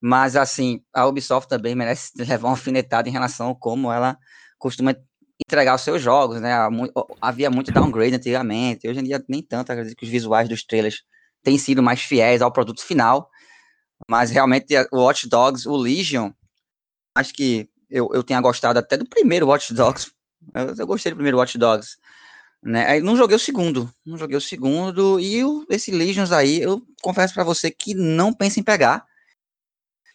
Mas, 0.00 0.34
assim, 0.34 0.82
a 0.94 1.06
Ubisoft 1.06 1.48
também 1.48 1.74
merece 1.74 2.12
levar 2.16 2.48
uma 2.48 2.54
alfinetada 2.54 3.08
em 3.08 3.12
relação 3.12 3.50
a 3.50 3.54
como 3.54 3.92
ela 3.92 4.16
costuma 4.58 4.94
entregar 5.46 5.74
os 5.74 5.82
seus 5.82 6.02
jogos, 6.02 6.40
né? 6.40 6.52
Havia 7.20 7.50
muito 7.50 7.70
downgrade 7.72 8.16
antigamente, 8.16 8.88
hoje 8.88 9.00
em 9.00 9.04
dia 9.04 9.22
nem 9.28 9.42
tanto, 9.42 9.70
acredito 9.70 9.96
que 9.96 10.04
os 10.04 10.10
visuais 10.10 10.48
dos 10.48 10.64
trailers 10.64 11.02
têm 11.42 11.58
sido 11.58 11.82
mais 11.82 12.00
fiéis 12.00 12.42
ao 12.42 12.52
produto 12.52 12.82
final, 12.82 13.30
mas 14.08 14.30
realmente 14.30 14.74
o 14.92 14.98
Watch 14.98 15.28
Dogs, 15.28 15.68
o 15.68 15.76
Legion, 15.76 16.30
acho 17.16 17.32
que 17.34 17.68
eu, 17.90 18.10
eu 18.12 18.22
tenha 18.22 18.40
gostado 18.40 18.78
até 18.78 18.96
do 18.96 19.08
primeiro 19.08 19.46
Watch 19.46 19.72
Dogs, 19.74 20.10
eu, 20.54 20.74
eu 20.76 20.86
gostei 20.86 21.12
do 21.12 21.16
primeiro 21.16 21.38
Watch 21.38 21.58
Dogs, 21.58 21.96
né? 22.62 22.86
Aí 22.86 23.00
não 23.00 23.16
joguei 23.16 23.36
o 23.36 23.40
segundo, 23.40 23.92
não 24.04 24.18
joguei 24.18 24.36
o 24.36 24.40
segundo, 24.40 25.18
e 25.18 25.42
o, 25.44 25.66
esse 25.70 25.90
Legions 25.90 26.32
aí, 26.32 26.60
eu 26.60 26.82
confesso 27.02 27.34
para 27.34 27.44
você 27.44 27.70
que 27.70 27.94
não 27.94 28.32
penso 28.32 28.60
em 28.60 28.62
pegar, 28.62 29.04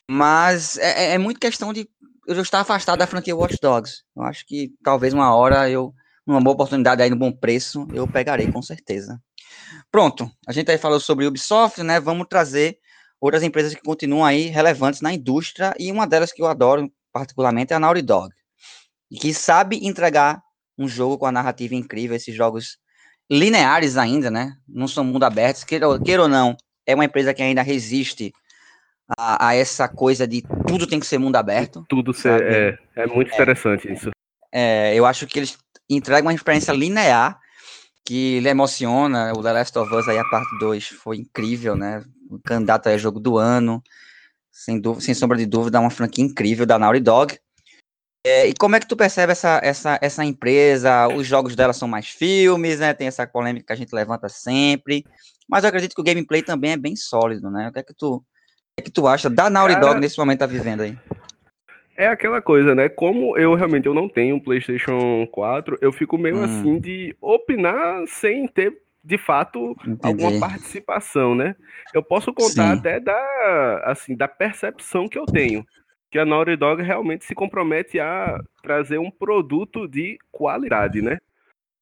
mas 0.09 0.77
é, 0.77 1.05
é, 1.05 1.13
é 1.13 1.17
muito 1.17 1.39
questão 1.39 1.73
de 1.73 1.89
eu 2.27 2.41
estar 2.41 2.59
afastado 2.59 2.99
da 2.99 3.07
franquia 3.07 3.35
Watch 3.35 3.57
Dogs. 3.61 4.03
Eu 4.15 4.23
acho 4.23 4.45
que 4.45 4.73
talvez 4.83 5.13
uma 5.13 5.35
hora 5.35 5.69
eu, 5.69 5.93
numa 6.25 6.41
boa 6.41 6.53
oportunidade 6.53 7.01
aí 7.01 7.09
no 7.09 7.15
bom 7.15 7.31
preço, 7.31 7.87
eu 7.93 8.07
pegarei 8.07 8.51
com 8.51 8.61
certeza. 8.61 9.19
Pronto, 9.95 10.29
a 10.45 10.51
gente 10.51 10.69
aí 10.69 10.77
falou 10.77 10.99
sobre 10.99 11.25
Ubisoft, 11.25 11.81
né? 11.81 12.01
Vamos 12.01 12.27
trazer 12.29 12.79
outras 13.17 13.43
empresas 13.43 13.73
que 13.73 13.81
continuam 13.81 14.25
aí 14.25 14.47
relevantes 14.47 14.99
na 14.99 15.13
indústria 15.13 15.73
e 15.79 15.89
uma 15.89 16.05
delas 16.05 16.33
que 16.33 16.41
eu 16.41 16.47
adoro 16.47 16.91
particularmente 17.13 17.71
é 17.71 17.77
a 17.77 17.79
Naughty 17.79 18.01
Dog, 18.01 18.29
que 19.21 19.33
sabe 19.33 19.87
entregar 19.87 20.41
um 20.77 20.85
jogo 20.85 21.17
com 21.17 21.25
a 21.25 21.31
narrativa 21.31 21.75
incrível, 21.75 22.13
esses 22.13 22.35
jogos 22.35 22.77
lineares 23.31 23.95
ainda, 23.95 24.29
né? 24.29 24.57
Não 24.67 24.85
são 24.85 25.01
mundo 25.01 25.23
abertos, 25.23 25.63
queira, 25.63 25.87
queira 26.03 26.23
ou 26.23 26.27
não, 26.27 26.57
é 26.85 26.93
uma 26.93 27.05
empresa 27.05 27.33
que 27.33 27.41
ainda 27.41 27.61
resiste 27.61 28.33
a, 29.17 29.47
a, 29.47 29.55
essa 29.55 29.87
coisa 29.87 30.27
de 30.27 30.43
tudo 30.67 30.85
tem 30.85 30.99
que 30.99 31.07
ser 31.07 31.19
mundo 31.19 31.37
aberto. 31.37 31.85
Tudo 31.87 32.13
ser, 32.13 32.43
é, 32.43 32.77
é 32.97 33.07
muito 33.07 33.31
é, 33.31 33.33
interessante 33.33 33.93
isso. 33.93 34.09
É, 34.51 34.93
eu 34.93 35.05
acho 35.05 35.25
que 35.25 35.39
eles 35.39 35.57
entregam 35.89 36.27
uma 36.27 36.35
experiência 36.35 36.73
linear 36.73 37.39
que 38.05 38.35
ele 38.35 38.49
emociona. 38.49 39.33
O 39.35 39.41
The 39.41 39.51
Last 39.51 39.77
of 39.79 39.93
Us 39.93 40.07
aí, 40.07 40.17
a 40.17 40.25
parte 40.25 40.57
2, 40.59 40.87
foi 40.89 41.17
incrível, 41.17 41.75
né? 41.75 42.03
O 42.29 42.39
candidato 42.39 42.87
a 42.87 42.97
jogo 42.97 43.19
do 43.19 43.37
ano. 43.37 43.81
Sem, 44.51 44.79
dúvida, 44.79 45.03
sem 45.03 45.13
sombra 45.13 45.37
de 45.37 45.45
dúvida, 45.45 45.79
uma 45.79 45.89
franquia 45.89 46.23
incrível 46.23 46.65
da 46.65 46.79
Naughty 46.79 47.01
Dog. 47.01 47.37
É, 48.25 48.47
e 48.47 48.53
como 48.53 48.75
é 48.75 48.79
que 48.79 48.87
tu 48.87 48.95
percebe 48.95 49.33
essa, 49.33 49.59
essa, 49.61 49.99
essa 50.01 50.23
empresa? 50.23 51.07
Os 51.09 51.27
jogos 51.27 51.55
dela 51.55 51.73
são 51.73 51.87
mais 51.87 52.07
filmes, 52.07 52.79
né? 52.79 52.93
Tem 52.93 53.07
essa 53.07 53.27
polêmica 53.27 53.67
que 53.67 53.73
a 53.73 53.75
gente 53.75 53.93
levanta 53.93 54.29
sempre. 54.29 55.05
Mas 55.47 55.63
eu 55.63 55.67
acredito 55.67 55.93
que 55.93 56.01
o 56.01 56.03
gameplay 56.03 56.41
também 56.41 56.71
é 56.71 56.77
bem 56.77 56.95
sólido, 56.95 57.51
né? 57.51 57.69
O 57.69 57.73
que 57.73 57.79
é 57.79 57.83
que 57.83 57.93
tu, 57.93 58.23
que, 58.75 58.81
é 58.81 58.83
que 58.83 58.91
tu 58.91 59.07
acha 59.07 59.29
da 59.29 59.49
Naughty 59.49 59.75
Cara, 59.75 59.87
Dog 59.87 59.99
nesse 59.99 60.17
momento 60.17 60.39
tá 60.39 60.45
vivendo 60.45 60.81
aí? 60.81 60.97
É 61.97 62.07
aquela 62.07 62.41
coisa, 62.41 62.75
né? 62.75 62.89
Como 62.89 63.37
eu 63.37 63.53
realmente 63.53 63.85
eu 63.85 63.93
não 63.93 64.09
tenho 64.09 64.35
um 64.35 64.39
PlayStation 64.39 65.25
4, 65.27 65.77
eu 65.81 65.91
fico 65.91 66.17
meio 66.17 66.37
hum. 66.37 66.43
assim 66.43 66.79
de 66.79 67.15
opinar 67.21 68.05
sem 68.07 68.47
ter 68.47 68.81
de 69.03 69.17
fato 69.17 69.75
Entendi. 69.87 69.99
alguma 70.03 70.39
participação, 70.39 71.35
né? 71.35 71.55
Eu 71.93 72.03
posso 72.03 72.33
contar 72.33 72.73
Sim. 72.73 72.79
até 72.79 72.99
da 72.99 73.83
assim 73.85 74.15
da 74.15 74.27
percepção 74.27 75.07
que 75.07 75.17
eu 75.17 75.25
tenho, 75.25 75.65
que 76.11 76.17
a 76.17 76.25
Naughty 76.25 76.55
Dog 76.55 76.81
realmente 76.81 77.23
se 77.23 77.35
compromete 77.35 77.99
a 77.99 78.41
trazer 78.63 78.97
um 78.97 79.11
produto 79.11 79.87
de 79.87 80.17
qualidade, 80.31 81.01
né? 81.01 81.19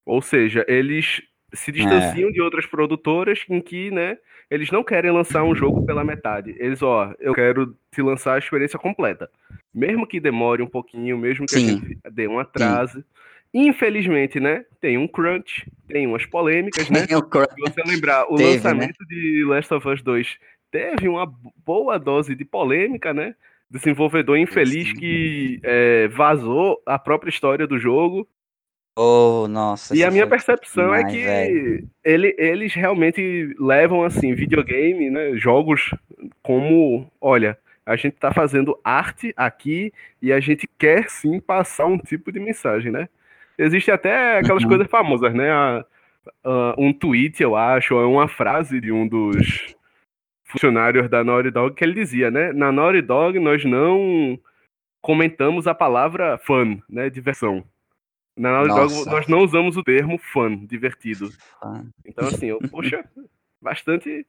Ou 0.06 0.22
seja, 0.22 0.66
eles 0.68 1.22
se 1.54 1.72
distanciam 1.72 2.30
é. 2.30 2.32
de 2.32 2.42
outras 2.42 2.66
produtoras 2.66 3.46
em 3.48 3.62
que, 3.62 3.90
né, 3.90 4.18
eles 4.50 4.72
não 4.72 4.84
querem 4.84 5.12
lançar 5.12 5.44
um 5.44 5.56
jogo 5.56 5.86
pela 5.86 6.04
metade. 6.04 6.56
Eles, 6.58 6.82
ó, 6.82 7.14
eu 7.20 7.34
quero 7.34 7.76
te 7.92 8.02
lançar 8.02 8.36
a 8.36 8.40
experiência 8.40 8.80
completa. 8.80 9.30
Mesmo 9.74 10.08
que 10.08 10.20
demore 10.20 10.62
um 10.62 10.68
pouquinho, 10.68 11.18
mesmo 11.18 11.46
que 11.46 11.54
Sim. 11.54 11.66
a 11.66 11.70
gente 11.70 12.00
dê 12.12 12.28
um 12.28 12.40
atraso. 12.40 13.00
Sim. 13.00 13.06
Infelizmente, 13.54 14.40
né? 14.40 14.66
Tem 14.82 14.98
um 14.98 15.08
crunch, 15.08 15.70
tem 15.88 16.08
umas 16.08 16.26
polêmicas, 16.26 16.90
né? 16.90 17.06
Se 17.06 17.62
você 17.62 17.82
lembrar, 17.86 18.26
o 18.26 18.36
teve, 18.36 18.50
né? 18.50 18.56
lançamento 18.56 18.98
né? 19.02 19.08
de 19.08 19.46
Last 19.46 19.74
of 19.74 19.88
Us 19.88 20.02
2 20.02 20.38
teve 20.72 21.08
uma 21.08 21.32
boa 21.64 22.00
dose 22.00 22.34
de 22.34 22.44
polêmica, 22.44 23.14
né? 23.14 23.36
Desenvolvedor 23.70 24.38
infeliz 24.38 24.90
Sim. 24.90 24.96
que 24.96 25.60
é, 25.62 26.08
vazou 26.08 26.82
a 26.84 26.98
própria 26.98 27.30
história 27.30 27.68
do 27.68 27.78
jogo 27.78 28.28
Oh, 28.96 29.48
nossa. 29.48 29.96
E 29.96 30.04
a 30.04 30.12
minha 30.12 30.28
percepção 30.28 30.94
é 30.94 31.04
demais, 31.04 31.16
é 31.26 31.48
que 31.48 31.88
ele, 32.04 32.36
eles 32.38 32.74
realmente 32.76 33.56
levam 33.60 34.04
assim 34.04 34.36
videogame, 34.36 35.10
né, 35.10 35.36
jogos 35.36 35.90
como, 36.44 37.12
olha, 37.20 37.58
a 37.86 37.96
gente 37.96 38.16
tá 38.16 38.32
fazendo 38.32 38.80
arte 38.84 39.34
aqui 39.36 39.92
e 40.22 40.32
a 40.32 40.40
gente 40.40 40.70
quer 40.78 41.10
sim 41.10 41.40
passar 41.40 41.86
um 41.86 41.98
tipo 41.98 42.32
de 42.32 42.40
mensagem, 42.40 42.92
né? 42.92 43.10
Existe 43.58 43.92
até 43.92 44.38
aquelas 44.38 44.64
uhum. 44.64 44.70
coisas 44.70 44.88
famosas, 44.88 45.34
né? 45.34 45.52
A, 45.52 45.86
a, 46.44 46.76
um 46.78 46.94
tweet, 46.94 47.42
eu 47.42 47.56
acho, 47.56 47.96
ou 47.96 48.02
é 48.02 48.06
uma 48.06 48.28
frase 48.28 48.80
de 48.80 48.92
um 48.92 49.08
dos 49.08 49.76
funcionários 50.46 51.10
da 51.10 51.24
Naughty 51.24 51.52
Dog 51.52 51.76
que 51.76 51.84
ele 51.84 51.94
dizia, 51.94 52.32
né? 52.32 52.54
Na 52.54 52.72
Naughty 52.72 53.02
Dog 53.02 53.38
nós 53.40 53.66
não 53.66 54.40
comentamos 55.02 55.68
a 55.68 55.76
palavra 55.76 56.38
fun, 56.38 56.80
né? 56.90 57.10
Diversão. 57.10 57.64
Na 58.36 58.52
Naughty 58.52 58.70
Dog 58.70 59.06
nós 59.10 59.28
não 59.28 59.40
usamos 59.40 59.78
o 59.78 59.84
termo 59.84 60.18
fun, 60.18 60.66
divertido. 60.66 61.30
Fun. 61.62 61.86
Então, 62.06 62.28
assim, 62.28 62.48
eu, 62.48 62.60
poxa, 62.72 63.04
bastante 63.62 64.26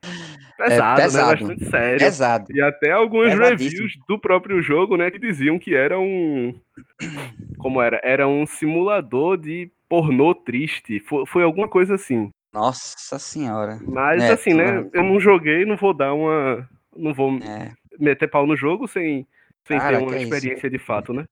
pesado, 0.56 1.00
é 1.00 1.04
pesado, 1.04 1.42
né? 1.42 1.49
Bastante 1.49 1.70
sério. 1.70 1.99
Pesado. 1.99 2.52
E 2.52 2.62
até 2.62 2.92
alguns 2.92 3.34
reviews 3.34 3.99
do 4.06 4.18
próprio 4.18 4.62
jogo, 4.62 4.96
né, 4.96 5.11
que 5.11 5.18
diziam 5.18 5.58
que 5.58 5.75
era 5.75 5.99
um. 5.99 6.54
Como 7.58 7.82
era? 7.82 8.00
Era 8.04 8.28
um 8.28 8.46
simulador 8.46 9.37
de 9.37 9.70
pornô 9.88 10.34
triste. 10.34 11.00
Foi, 11.00 11.26
foi 11.26 11.42
alguma 11.42 11.68
coisa 11.68 11.94
assim. 11.94 12.30
Nossa 12.52 13.18
senhora. 13.18 13.80
Mas, 13.82 14.23
é, 14.23 14.32
assim, 14.32 14.54
né? 14.54 14.88
Eu 14.92 15.02
não 15.02 15.18
joguei, 15.18 15.64
não 15.64 15.76
vou 15.76 15.92
dar 15.92 16.14
uma. 16.14 16.68
Não 16.96 17.12
vou 17.12 17.37
é. 17.38 17.73
meter 17.99 18.28
pau 18.28 18.46
no 18.46 18.56
jogo 18.56 18.87
sem, 18.87 19.26
sem 19.66 19.76
Cara, 19.76 19.99
ter 19.99 20.04
uma 20.04 20.14
é 20.14 20.23
experiência 20.23 20.70
de 20.70 20.78
fato, 20.78 21.12
né? 21.12 21.25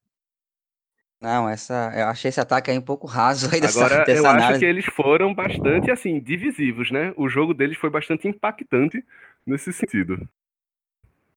Não, 1.23 1.49
essa, 1.49 1.93
eu 1.95 2.09
achei 2.09 2.31
esse 2.31 2.41
ataque 2.41 2.69
aí 2.69 2.77
um 2.77 2.83
pouco 2.83 3.07
raso 3.07 3.49
aí 3.55 3.61
dessa, 3.63 3.79
Agora, 3.79 4.05
dessa 4.05 4.21
eu 4.21 4.27
análise. 4.27 4.51
acho 4.51 4.59
que 4.59 4.65
eles 4.65 4.85
foram 4.87 5.33
bastante, 5.33 5.89
assim, 5.89 6.19
divisivos, 6.19 6.91
né? 6.91 7.15
O 7.17 7.29
jogo 7.29 7.55
deles 7.55 7.79
foi 7.79 7.89
bastante 7.89 8.27
impactante 8.27 9.05
nesse 9.47 9.73
sentido. 9.73 10.29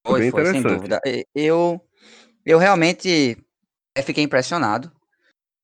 Foi, 0.06 0.22
Bem 0.22 0.32
foi 0.32 0.46
sem 0.48 0.62
dúvida. 0.64 1.00
Eu, 1.36 1.80
eu 2.44 2.58
realmente 2.58 3.38
fiquei 4.04 4.24
impressionado 4.24 4.92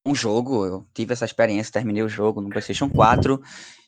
com 0.06 0.12
o 0.12 0.16
jogo, 0.16 0.66
eu 0.68 0.88
tive 0.94 1.13
essa 1.13 1.25
experiência, 1.25 1.74
terminei 1.74 2.04
o 2.04 2.10
jogo 2.10 2.42
no 2.42 2.50
PlayStation 2.50 2.90
4, 2.90 3.42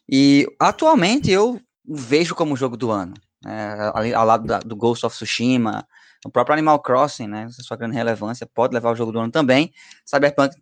e 0.10 0.48
atualmente 0.60 1.30
eu 1.30 1.62
vejo 1.86 2.34
como 2.34 2.56
o 2.56 2.58
jogo 2.58 2.76
do 2.76 2.90
ano. 2.90 3.14
Né? 3.44 3.92
Ao 4.16 4.26
lado 4.26 4.48
da, 4.48 4.60
do 4.60 4.76
Ghost 4.76 5.06
of 5.06 5.16
Tsushima, 5.16 5.88
o 6.26 6.32
próprio 6.32 6.54
Animal 6.54 6.80
Crossing, 6.82 7.28
né? 7.28 7.48
Sua 7.50 7.78
grande 7.78 7.96
relevância, 7.96 8.48
pode 8.48 8.74
levar 8.74 8.92
o 8.92 8.96
jogo 8.96 9.12
do 9.12 9.20
ano 9.20 9.32
também. 9.32 9.72
Cyberpunk 10.06 10.56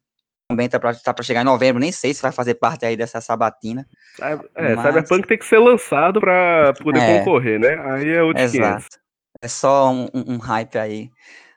também 0.50 0.68
tá 0.68 0.80
para 0.80 0.94
tá 0.94 1.24
chegar 1.24 1.42
em 1.42 1.46
novembro, 1.46 1.80
nem 1.80 1.92
sei 1.92 2.14
se 2.14 2.22
vai 2.22 2.32
fazer 2.32 2.56
parte 2.56 2.86
aí 2.86 2.98
dessa 2.98 3.22
sabatina. 3.22 3.88
É, 4.20 4.76
mas... 4.76 4.86
Cyberpunk 4.86 5.28
tem 5.28 5.38
que 5.38 5.46
ser 5.46 5.60
lançado 5.60 6.20
para 6.20 6.74
poder 6.74 7.00
é, 7.00 7.20
concorrer, 7.20 7.60
né? 7.60 7.80
Aí 7.92 8.10
é 8.10 8.22
o 8.22 8.32
Exato. 8.38 9.00
É 9.42 9.48
só 9.48 9.92
um, 9.92 10.08
um, 10.14 10.38
hype 10.38 10.78
aí 10.78 11.10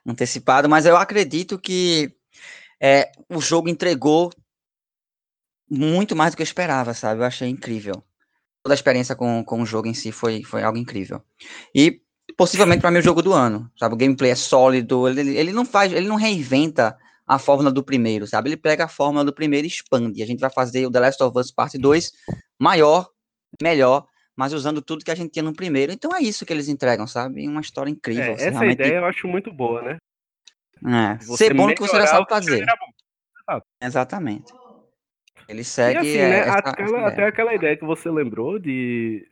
antecipado, 0.05 0.67
mas 0.69 0.85
eu 0.85 0.97
acredito 0.97 1.59
que 1.59 2.11
é, 2.81 3.11
o 3.29 3.39
jogo 3.39 3.69
entregou 3.69 4.31
muito 5.69 6.15
mais 6.15 6.31
do 6.31 6.37
que 6.37 6.41
eu 6.41 6.45
esperava, 6.45 6.93
sabe? 6.93 7.21
Eu 7.21 7.25
achei 7.25 7.49
incrível. 7.49 8.03
Toda 8.63 8.73
a 8.73 8.75
experiência 8.75 9.15
com, 9.15 9.43
com 9.43 9.61
o 9.61 9.65
jogo 9.65 9.87
em 9.87 9.93
si 9.93 10.11
foi, 10.11 10.43
foi 10.43 10.63
algo 10.63 10.77
incrível. 10.77 11.21
E 11.73 12.01
possivelmente 12.37 12.81
para 12.81 12.91
mim 12.91 12.99
o 12.99 13.03
jogo 13.03 13.21
do 13.21 13.33
ano, 13.33 13.69
sabe? 13.77 13.95
O 13.95 13.97
gameplay 13.97 14.31
é 14.31 14.35
sólido, 14.35 15.07
ele, 15.07 15.37
ele 15.37 15.51
não 15.51 15.65
faz, 15.65 15.91
ele 15.91 16.07
não 16.07 16.15
reinventa 16.15 16.97
a 17.27 17.39
fórmula 17.39 17.71
do 17.71 17.83
primeiro, 17.83 18.27
sabe? 18.27 18.49
Ele 18.49 18.57
pega 18.57 18.85
a 18.85 18.87
fórmula 18.87 19.25
do 19.25 19.33
primeiro 19.33 19.65
e 19.65 19.69
expande. 19.69 20.21
A 20.21 20.25
gente 20.25 20.39
vai 20.39 20.49
fazer 20.49 20.85
o 20.85 20.91
The 20.91 20.99
Last 20.99 21.23
of 21.23 21.37
Us 21.37 21.51
Parte 21.51 21.77
2 21.77 22.11
maior, 22.59 23.09
melhor, 23.61 24.05
mas 24.35 24.53
usando 24.53 24.81
tudo 24.81 25.03
que 25.03 25.11
a 25.11 25.15
gente 25.15 25.31
tinha 25.31 25.43
no 25.43 25.53
primeiro. 25.53 25.91
Então 25.91 26.15
é 26.15 26.21
isso 26.21 26.45
que 26.45 26.53
eles 26.53 26.67
entregam, 26.67 27.07
sabe? 27.07 27.47
Uma 27.47 27.61
história 27.61 27.89
incrível. 27.89 28.23
É, 28.23 28.33
essa 28.33 28.49
realmente... 28.51 28.73
ideia 28.73 28.97
eu 28.97 29.05
acho 29.05 29.27
muito 29.27 29.51
boa, 29.51 29.81
né? 29.81 29.97
É, 30.85 31.17
você 31.23 31.45
ser 31.45 31.53
bom 31.53 31.67
no 31.67 31.73
que 31.73 31.81
você 31.81 31.97
já 31.97 32.07
sabe 32.07 32.27
fazer. 32.29 32.65
Exatamente. 33.81 34.53
Ele 35.47 35.63
segue. 35.63 35.95
E 35.95 35.99
assim, 35.99 36.17
né, 36.17 36.39
essa, 36.39 36.57
aquela, 36.57 36.97
essa 36.97 37.07
até 37.07 37.25
aquela 37.25 37.53
ideia 37.53 37.77
que 37.77 37.85
você 37.85 38.09
lembrou 38.09 38.59
de 38.59 39.25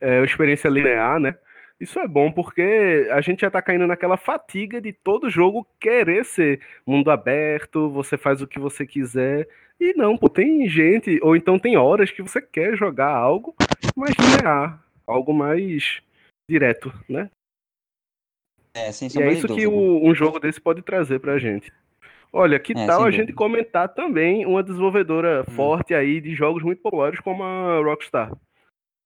é, 0.00 0.22
experiência 0.22 0.68
linear, 0.68 1.18
né? 1.18 1.34
Isso 1.80 1.98
é 1.98 2.06
bom 2.06 2.30
porque 2.30 3.08
a 3.10 3.20
gente 3.20 3.40
já 3.40 3.50
tá 3.50 3.60
caindo 3.60 3.86
naquela 3.86 4.16
fatiga 4.16 4.80
de 4.80 4.92
todo 4.92 5.28
jogo 5.28 5.66
querer 5.80 6.24
ser 6.24 6.60
mundo 6.86 7.10
aberto, 7.10 7.90
você 7.90 8.16
faz 8.16 8.40
o 8.40 8.46
que 8.46 8.58
você 8.58 8.86
quiser. 8.86 9.48
E 9.80 9.92
não, 9.94 10.16
pô, 10.16 10.28
tem 10.28 10.68
gente, 10.68 11.18
ou 11.22 11.34
então 11.34 11.58
tem 11.58 11.76
horas 11.76 12.10
que 12.10 12.22
você 12.22 12.40
quer 12.40 12.76
jogar 12.76 13.10
algo 13.10 13.54
mais 13.96 14.14
linear, 14.16 14.82
algo 15.06 15.34
mais 15.34 16.00
direto, 16.48 16.92
né? 17.08 17.28
É, 18.76 18.90
sem 18.90 19.08
e 19.08 19.22
é 19.22 19.32
isso 19.32 19.46
que 19.46 19.66
o, 19.66 20.04
um 20.04 20.14
jogo 20.14 20.40
desse 20.40 20.60
pode 20.60 20.82
trazer 20.82 21.20
pra 21.20 21.38
gente. 21.38 21.72
Olha, 22.32 22.58
que 22.58 22.72
é, 22.72 22.86
tal 22.86 23.04
a 23.04 23.10
gente 23.10 23.32
comentar 23.32 23.88
também 23.88 24.44
uma 24.44 24.62
desenvolvedora 24.62 25.42
hum. 25.42 25.52
forte 25.52 25.94
aí 25.94 26.20
de 26.20 26.34
jogos 26.34 26.62
muito 26.62 26.82
populares 26.82 27.20
como 27.20 27.44
a 27.44 27.78
Rockstar? 27.78 28.32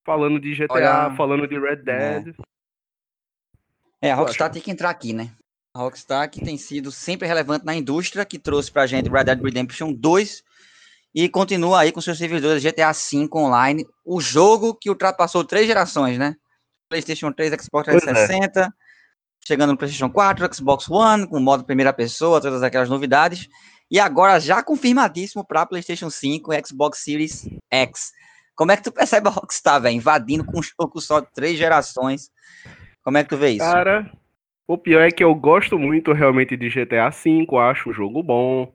Falando 0.06 0.40
de 0.40 0.54
GTA, 0.54 0.72
Olha... 0.72 1.16
falando 1.16 1.46
de 1.46 1.58
Red 1.58 1.72
é. 1.72 1.76
Dead. 1.76 2.28
É, 2.28 2.42
é 4.00 4.10
a 4.10 4.14
Rockstar 4.14 4.50
tem 4.50 4.62
que 4.62 4.70
entrar 4.70 4.90
aqui, 4.90 5.12
né? 5.12 5.30
A 5.74 5.80
Rockstar 5.80 6.30
que 6.30 6.40
tem 6.40 6.56
sido 6.56 6.90
sempre 6.90 7.26
relevante 7.26 7.64
na 7.64 7.74
indústria, 7.74 8.24
que 8.24 8.38
trouxe 8.38 8.70
pra 8.70 8.86
gente 8.86 9.08
Red 9.08 9.24
Dead 9.24 9.42
Redemption 9.42 9.92
2 9.92 10.42
e 11.14 11.28
continua 11.28 11.80
aí 11.80 11.92
com 11.92 12.00
seus 12.00 12.18
servidores 12.18 12.62
GTA 12.62 12.92
V 12.92 13.28
Online, 13.34 13.84
o 14.04 14.20
jogo 14.20 14.74
que 14.74 14.90
ultrapassou 14.90 15.44
três 15.44 15.66
gerações, 15.66 16.18
né? 16.18 16.36
PlayStation 16.88 17.32
3, 17.32 17.52
Xbox 17.62 17.86
360, 17.86 18.60
é. 18.60 18.68
chegando 19.46 19.70
no 19.70 19.76
PlayStation 19.76 20.10
4, 20.10 20.54
Xbox 20.54 20.88
One, 20.88 21.28
com 21.28 21.40
modo 21.40 21.64
primeira 21.64 21.92
pessoa, 21.92 22.40
todas 22.40 22.62
aquelas 22.62 22.88
novidades. 22.88 23.48
E 23.90 23.98
agora 23.98 24.38
já 24.38 24.62
confirmadíssimo 24.62 25.46
para 25.46 25.66
PlayStation 25.66 26.10
5 26.10 26.52
e 26.52 26.62
Xbox 26.66 27.02
Series 27.02 27.48
X. 27.70 28.12
Como 28.54 28.72
é 28.72 28.76
que 28.76 28.82
tu 28.82 28.92
percebe 28.92 29.28
a 29.28 29.30
Rockstar, 29.30 29.80
velho, 29.80 29.96
invadindo 29.96 30.44
com 30.44 30.58
um 30.58 30.62
jogo 30.62 31.00
só 31.00 31.20
de 31.20 31.28
três 31.32 31.58
gerações? 31.58 32.30
Como 33.08 33.16
é 33.16 33.22
que 33.22 33.30
tu 33.30 33.38
vê 33.38 33.52
isso? 33.52 33.60
Cara, 33.60 34.06
o 34.66 34.76
pior 34.76 35.00
é 35.00 35.10
que 35.10 35.24
eu 35.24 35.34
gosto 35.34 35.78
muito 35.78 36.12
realmente 36.12 36.58
de 36.58 36.68
GTA 36.68 37.08
V, 37.08 37.46
acho 37.58 37.88
um 37.88 37.92
jogo 37.94 38.22
bom. 38.22 38.70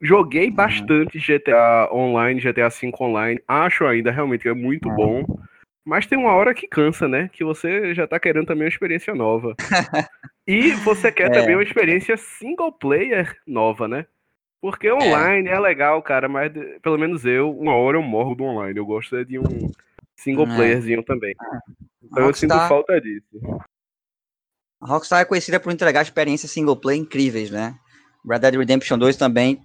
Joguei 0.00 0.50
uhum. 0.50 0.54
bastante 0.54 1.18
GTA 1.18 1.88
Online, 1.92 2.40
GTA 2.40 2.68
V 2.68 2.92
Online. 3.00 3.42
Acho 3.48 3.84
ainda 3.84 4.12
realmente 4.12 4.42
que 4.42 4.48
é 4.48 4.54
muito 4.54 4.88
bom. 4.90 5.24
Mas 5.84 6.06
tem 6.06 6.16
uma 6.16 6.32
hora 6.32 6.54
que 6.54 6.68
cansa, 6.68 7.08
né? 7.08 7.28
Que 7.32 7.42
você 7.42 7.92
já 7.92 8.06
tá 8.06 8.20
querendo 8.20 8.46
também 8.46 8.66
uma 8.66 8.68
experiência 8.68 9.16
nova. 9.16 9.56
e 10.46 10.70
você 10.70 11.10
quer 11.10 11.26
é. 11.26 11.30
também 11.30 11.56
uma 11.56 11.64
experiência 11.64 12.16
single 12.16 12.70
player 12.70 13.36
nova, 13.44 13.88
né? 13.88 14.06
Porque 14.62 14.92
online 14.92 15.48
é, 15.48 15.54
é 15.54 15.58
legal, 15.58 16.00
cara, 16.02 16.28
mas 16.28 16.52
pelo 16.80 16.98
menos 16.98 17.24
eu, 17.24 17.50
uma 17.50 17.74
hora 17.74 17.96
eu 17.96 18.02
morro 18.02 18.36
do 18.36 18.44
online. 18.44 18.78
Eu 18.78 18.86
gosto 18.86 19.24
de 19.24 19.40
um 19.40 19.72
single 20.16 20.46
é. 20.46 20.56
playerzinho 20.56 21.02
também. 21.02 21.34
Então 22.02 22.24
Rockstar... 22.24 22.28
eu 22.28 22.34
sinto 22.34 22.68
falta 22.68 23.00
disso. 23.00 23.26
A 24.80 24.86
Rockstar 24.86 25.20
é 25.20 25.24
conhecida 25.24 25.58
por 25.58 25.72
entregar 25.72 26.02
experiências 26.02 26.50
single 26.50 26.76
player 26.76 27.00
incríveis, 27.00 27.50
né? 27.50 27.78
Red 28.28 28.40
Dead 28.40 28.54
Redemption 28.56 28.98
2 28.98 29.16
também 29.16 29.62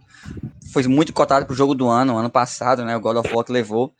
foi 0.71 0.83
muito 0.87 1.11
cotado 1.11 1.45
pro 1.45 1.55
jogo 1.55 1.73
do 1.73 1.87
ano, 1.87 2.17
ano 2.17 2.29
passado, 2.29 2.85
né? 2.85 2.95
O 2.95 3.01
God 3.01 3.17
of 3.17 3.33
War 3.33 3.43
que 3.43 3.51
levou. 3.51 3.93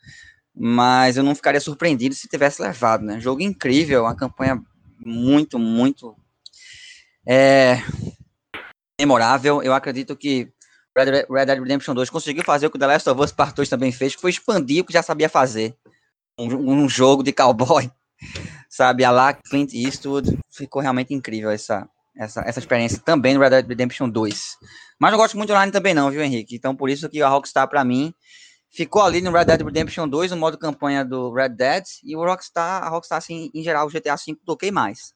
Mas 0.54 1.16
eu 1.16 1.22
não 1.22 1.34
ficaria 1.34 1.60
surpreendido 1.60 2.14
se 2.14 2.28
tivesse 2.28 2.62
levado, 2.62 3.04
né? 3.04 3.18
Jogo 3.20 3.42
incrível, 3.42 4.02
uma 4.02 4.14
campanha 4.14 4.62
muito, 5.04 5.58
muito 5.58 6.14
é, 7.26 7.82
memorável. 9.00 9.62
Eu 9.62 9.72
acredito 9.72 10.16
que 10.16 10.52
Red, 10.96 11.26
Red 11.30 11.46
Dead 11.46 11.58
Redemption 11.58 11.94
2 11.94 12.10
conseguiu 12.10 12.44
fazer 12.44 12.66
o 12.66 12.70
que 12.70 12.76
o 12.76 12.80
The 12.80 12.86
Last 12.86 13.08
of 13.08 13.20
Us 13.20 13.32
Part 13.32 13.54
2 13.54 13.68
também 13.68 13.90
fez, 13.92 14.14
que 14.14 14.20
foi 14.20 14.30
expandir 14.30 14.82
o 14.82 14.84
que 14.84 14.92
já 14.92 15.02
sabia 15.02 15.28
fazer. 15.28 15.74
Um, 16.38 16.84
um 16.84 16.88
jogo 16.88 17.22
de 17.22 17.32
cowboy, 17.32 17.90
sabe? 18.68 19.04
A 19.04 19.10
lá 19.10 19.34
Clint 19.34 19.72
Eastwood. 19.74 20.38
Ficou 20.50 20.82
realmente 20.82 21.14
incrível 21.14 21.50
essa, 21.50 21.88
essa, 22.16 22.40
essa 22.42 22.58
experiência 22.58 22.98
também 22.98 23.34
no 23.34 23.40
Red 23.40 23.50
Dead 23.50 23.68
Redemption 23.68 24.08
2. 24.08 24.56
Mas 24.98 25.10
não 25.10 25.18
gosto 25.18 25.36
muito 25.36 25.48
de 25.48 25.54
online 25.54 25.72
também 25.72 25.94
não, 25.94 26.10
viu, 26.10 26.22
Henrique? 26.22 26.56
Então 26.56 26.74
por 26.74 26.88
isso 26.88 27.08
que 27.08 27.22
a 27.22 27.28
Rockstar 27.28 27.68
para 27.68 27.84
mim 27.84 28.14
ficou 28.70 29.02
ali 29.02 29.20
no 29.20 29.30
Red 29.30 29.44
Dead 29.44 29.62
Redemption 29.62 30.08
2, 30.08 30.30
no 30.30 30.36
modo 30.36 30.58
campanha 30.58 31.04
do 31.04 31.32
Red 31.32 31.50
Dead, 31.50 31.84
e 32.02 32.16
o 32.16 32.24
Rockstar, 32.24 32.82
a 32.82 32.88
Rockstar 32.88 33.18
assim, 33.18 33.50
em 33.54 33.62
geral, 33.62 33.86
o 33.86 33.90
GTA 33.90 34.16
V 34.16 34.36
toquei 34.44 34.70
mais. 34.70 35.14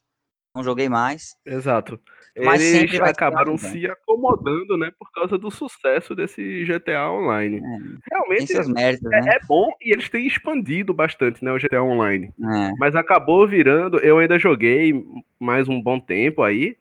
Não 0.56 0.64
joguei 0.64 0.88
mais. 0.88 1.36
Exato. 1.44 2.00
Mas 2.38 2.62
Eles 2.62 3.00
acabaram 3.00 3.56
se 3.56 3.86
acomodando, 3.86 4.76
né, 4.76 4.92
por 4.98 5.10
causa 5.10 5.38
do 5.38 5.50
sucesso 5.50 6.14
desse 6.14 6.64
GTA 6.64 7.10
Online. 7.10 7.58
É, 7.58 8.14
Realmente 8.14 8.52
méritos, 8.68 9.12
é, 9.12 9.20
né? 9.20 9.36
é, 9.36 9.46
bom 9.46 9.70
e 9.80 9.92
eles 9.92 10.08
têm 10.10 10.26
expandido 10.26 10.92
bastante, 10.92 11.42
né, 11.42 11.50
o 11.50 11.58
GTA 11.58 11.82
Online. 11.82 12.26
É. 12.26 12.72
Mas 12.78 12.94
acabou 12.94 13.46
virando, 13.48 13.98
eu 14.00 14.18
ainda 14.18 14.38
joguei 14.38 14.92
mais 15.40 15.66
um 15.66 15.80
bom 15.80 15.98
tempo 15.98 16.42
aí, 16.42 16.76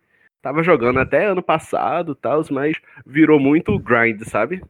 Tava 0.45 0.61
jogando 0.61 0.99
até 0.99 1.25
ano 1.25 1.41
passado, 1.41 2.13
tal, 2.13 2.39
mas 2.51 2.77
virou 3.03 3.39
muito 3.39 3.79
grind, 3.79 4.21
sabe? 4.25 4.61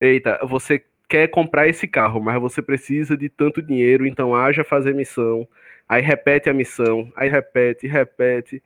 Eita, 0.00 0.38
você 0.42 0.82
quer 1.06 1.28
comprar 1.28 1.68
esse 1.68 1.86
carro, 1.86 2.18
mas 2.18 2.40
você 2.40 2.62
precisa 2.62 3.14
de 3.14 3.28
tanto 3.28 3.60
dinheiro, 3.60 4.06
então 4.06 4.34
haja 4.34 4.64
fazer 4.64 4.94
missão. 4.94 5.46
Aí 5.88 6.02
repete 6.02 6.50
a 6.50 6.54
missão, 6.54 7.10
aí 7.16 7.28
repete, 7.28 7.86
repete. 7.86 8.62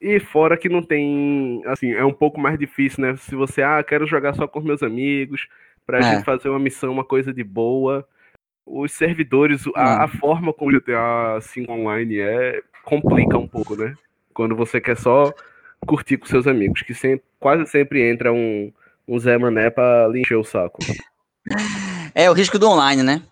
E 0.00 0.18
fora 0.18 0.56
que 0.56 0.68
não 0.68 0.82
tem, 0.82 1.62
assim, 1.66 1.92
é 1.92 2.04
um 2.04 2.12
pouco 2.12 2.40
mais 2.40 2.58
difícil, 2.58 3.02
né? 3.02 3.16
Se 3.16 3.34
você, 3.34 3.62
ah, 3.62 3.82
quero 3.82 4.06
jogar 4.06 4.34
só 4.34 4.46
com 4.46 4.60
meus 4.60 4.82
amigos, 4.82 5.48
pra 5.86 5.98
é. 5.98 6.02
gente 6.02 6.24
fazer 6.24 6.48
uma 6.48 6.58
missão, 6.58 6.92
uma 6.92 7.04
coisa 7.04 7.32
de 7.32 7.42
boa. 7.42 8.06
Os 8.66 8.92
servidores, 8.92 9.64
a, 9.74 10.02
a 10.02 10.04
hum. 10.04 10.08
forma 10.08 10.52
como 10.52 10.70
o 10.70 10.80
GTA 10.80 11.40
5 11.40 11.72
Online 11.72 12.18
é, 12.18 12.62
complica 12.84 13.38
um 13.38 13.48
pouco, 13.48 13.76
né? 13.76 13.94
Quando 14.34 14.54
você 14.54 14.80
quer 14.80 14.96
só 14.96 15.32
curtir 15.86 16.18
com 16.18 16.26
seus 16.26 16.46
amigos, 16.46 16.82
que 16.82 16.92
sempre, 16.92 17.24
quase 17.40 17.64
sempre 17.66 18.02
entra 18.02 18.32
um, 18.32 18.70
um 19.06 19.18
Zé 19.18 19.38
Mané 19.38 19.70
pra 19.70 20.08
lhe 20.08 20.20
encher 20.20 20.36
o 20.36 20.44
saco. 20.44 20.78
É 22.14 22.28
o 22.30 22.34
risco 22.34 22.58
do 22.58 22.68
online, 22.68 23.02
né? 23.02 23.22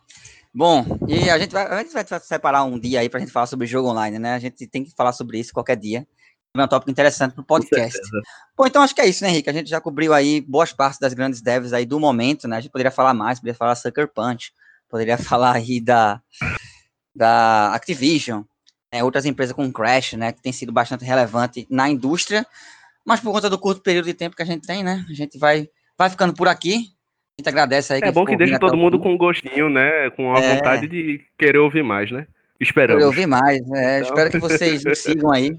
Bom, 0.56 0.86
e 1.06 1.28
a 1.28 1.38
gente 1.38 1.52
vai, 1.52 1.66
a 1.66 1.82
gente 1.82 1.92
vai 1.92 2.02
separar 2.18 2.64
um 2.64 2.78
dia 2.78 3.00
aí 3.00 3.10
pra 3.10 3.20
gente 3.20 3.30
falar 3.30 3.44
sobre 3.44 3.66
jogo 3.66 3.90
online, 3.90 4.18
né? 4.18 4.32
A 4.32 4.38
gente 4.38 4.66
tem 4.66 4.82
que 4.82 4.90
falar 4.96 5.12
sobre 5.12 5.38
isso 5.38 5.52
qualquer 5.52 5.76
dia. 5.76 6.08
É 6.56 6.64
um 6.64 6.66
tópico 6.66 6.90
interessante 6.90 7.34
pro 7.34 7.44
podcast. 7.44 8.00
Bom, 8.56 8.66
então 8.66 8.80
acho 8.80 8.94
que 8.94 9.02
é 9.02 9.06
isso, 9.06 9.22
né, 9.22 9.28
Henrique? 9.28 9.50
A 9.50 9.52
gente 9.52 9.68
já 9.68 9.82
cobriu 9.82 10.14
aí 10.14 10.40
boas 10.40 10.72
partes 10.72 10.98
das 10.98 11.12
grandes 11.12 11.42
devs 11.42 11.74
aí 11.74 11.84
do 11.84 12.00
momento, 12.00 12.48
né? 12.48 12.56
A 12.56 12.60
gente 12.60 12.72
poderia 12.72 12.90
falar 12.90 13.12
mais, 13.12 13.38
poderia 13.38 13.54
falar 13.54 13.74
Sucker 13.74 14.08
Punch, 14.08 14.50
poderia 14.88 15.18
falar 15.22 15.56
aí 15.56 15.78
da, 15.78 16.22
da 17.14 17.74
Activision, 17.74 18.42
é, 18.90 19.04
outras 19.04 19.26
empresas 19.26 19.54
com 19.54 19.70
Crash, 19.70 20.14
né, 20.14 20.32
que 20.32 20.40
tem 20.40 20.52
sido 20.54 20.72
bastante 20.72 21.04
relevante 21.04 21.66
na 21.68 21.90
indústria, 21.90 22.46
mas 23.04 23.20
por 23.20 23.30
conta 23.30 23.50
do 23.50 23.58
curto 23.58 23.82
período 23.82 24.06
de 24.06 24.14
tempo 24.14 24.34
que 24.34 24.42
a 24.42 24.46
gente 24.46 24.66
tem, 24.66 24.82
né, 24.82 25.04
a 25.06 25.12
gente 25.12 25.36
vai 25.36 25.68
vai 25.98 26.08
ficando 26.08 26.32
por 26.32 26.48
aqui. 26.48 26.95
A 27.38 27.42
gente 27.42 27.49
agradece 27.51 27.92
aí. 27.92 28.01
É 28.03 28.11
bom 28.11 28.25
que 28.25 28.37
deixa 28.37 28.59
todo 28.59 28.77
mundo 28.77 28.99
com 28.99 29.16
gostinho, 29.16 29.68
né? 29.68 30.09
Com 30.11 30.35
a 30.35 30.40
é... 30.40 30.57
vontade 30.57 30.88
de 30.88 31.22
querer 31.38 31.59
ouvir 31.59 31.83
mais, 31.83 32.11
né? 32.11 32.27
Esperamos. 32.59 33.03
Querer 33.03 33.07
ouvir 33.07 33.27
mais. 33.27 33.59
É, 33.72 33.99
então... 33.99 34.09
Espero 34.09 34.31
que 34.31 34.38
vocês 34.38 34.83
me 34.83 34.96
sigam 34.96 35.31
aí. 35.31 35.59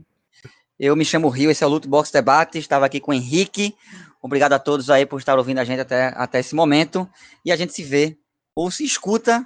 Eu 0.79 0.95
me 0.95 1.05
chamo 1.05 1.29
Rio, 1.29 1.51
esse 1.51 1.63
é 1.63 1.67
o 1.67 1.69
Luto 1.69 1.87
Box 1.87 2.11
Debate. 2.11 2.57
Estava 2.57 2.85
aqui 2.85 2.99
com 2.99 3.11
o 3.11 3.13
Henrique. 3.13 3.75
Obrigado 4.21 4.53
a 4.53 4.59
todos 4.59 4.89
aí 4.89 5.05
por 5.05 5.19
estar 5.19 5.37
ouvindo 5.37 5.59
a 5.59 5.63
gente 5.63 5.79
até, 5.79 6.07
até 6.15 6.39
esse 6.39 6.55
momento. 6.55 7.07
E 7.45 7.51
a 7.51 7.55
gente 7.55 7.73
se 7.73 7.83
vê 7.83 8.17
ou 8.55 8.71
se 8.71 8.83
escuta 8.83 9.45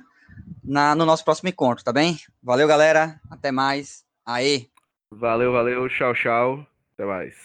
na, 0.63 0.95
no 0.95 1.05
nosso 1.05 1.25
próximo 1.25 1.49
encontro, 1.49 1.83
tá 1.83 1.91
bem? 1.91 2.17
Valeu, 2.41 2.67
galera. 2.67 3.19
Até 3.29 3.51
mais. 3.51 4.05
Aê. 4.25 4.67
Valeu, 5.11 5.51
valeu. 5.51 5.89
Tchau, 5.89 6.13
tchau. 6.13 6.67
Até 6.93 7.05
mais. 7.05 7.35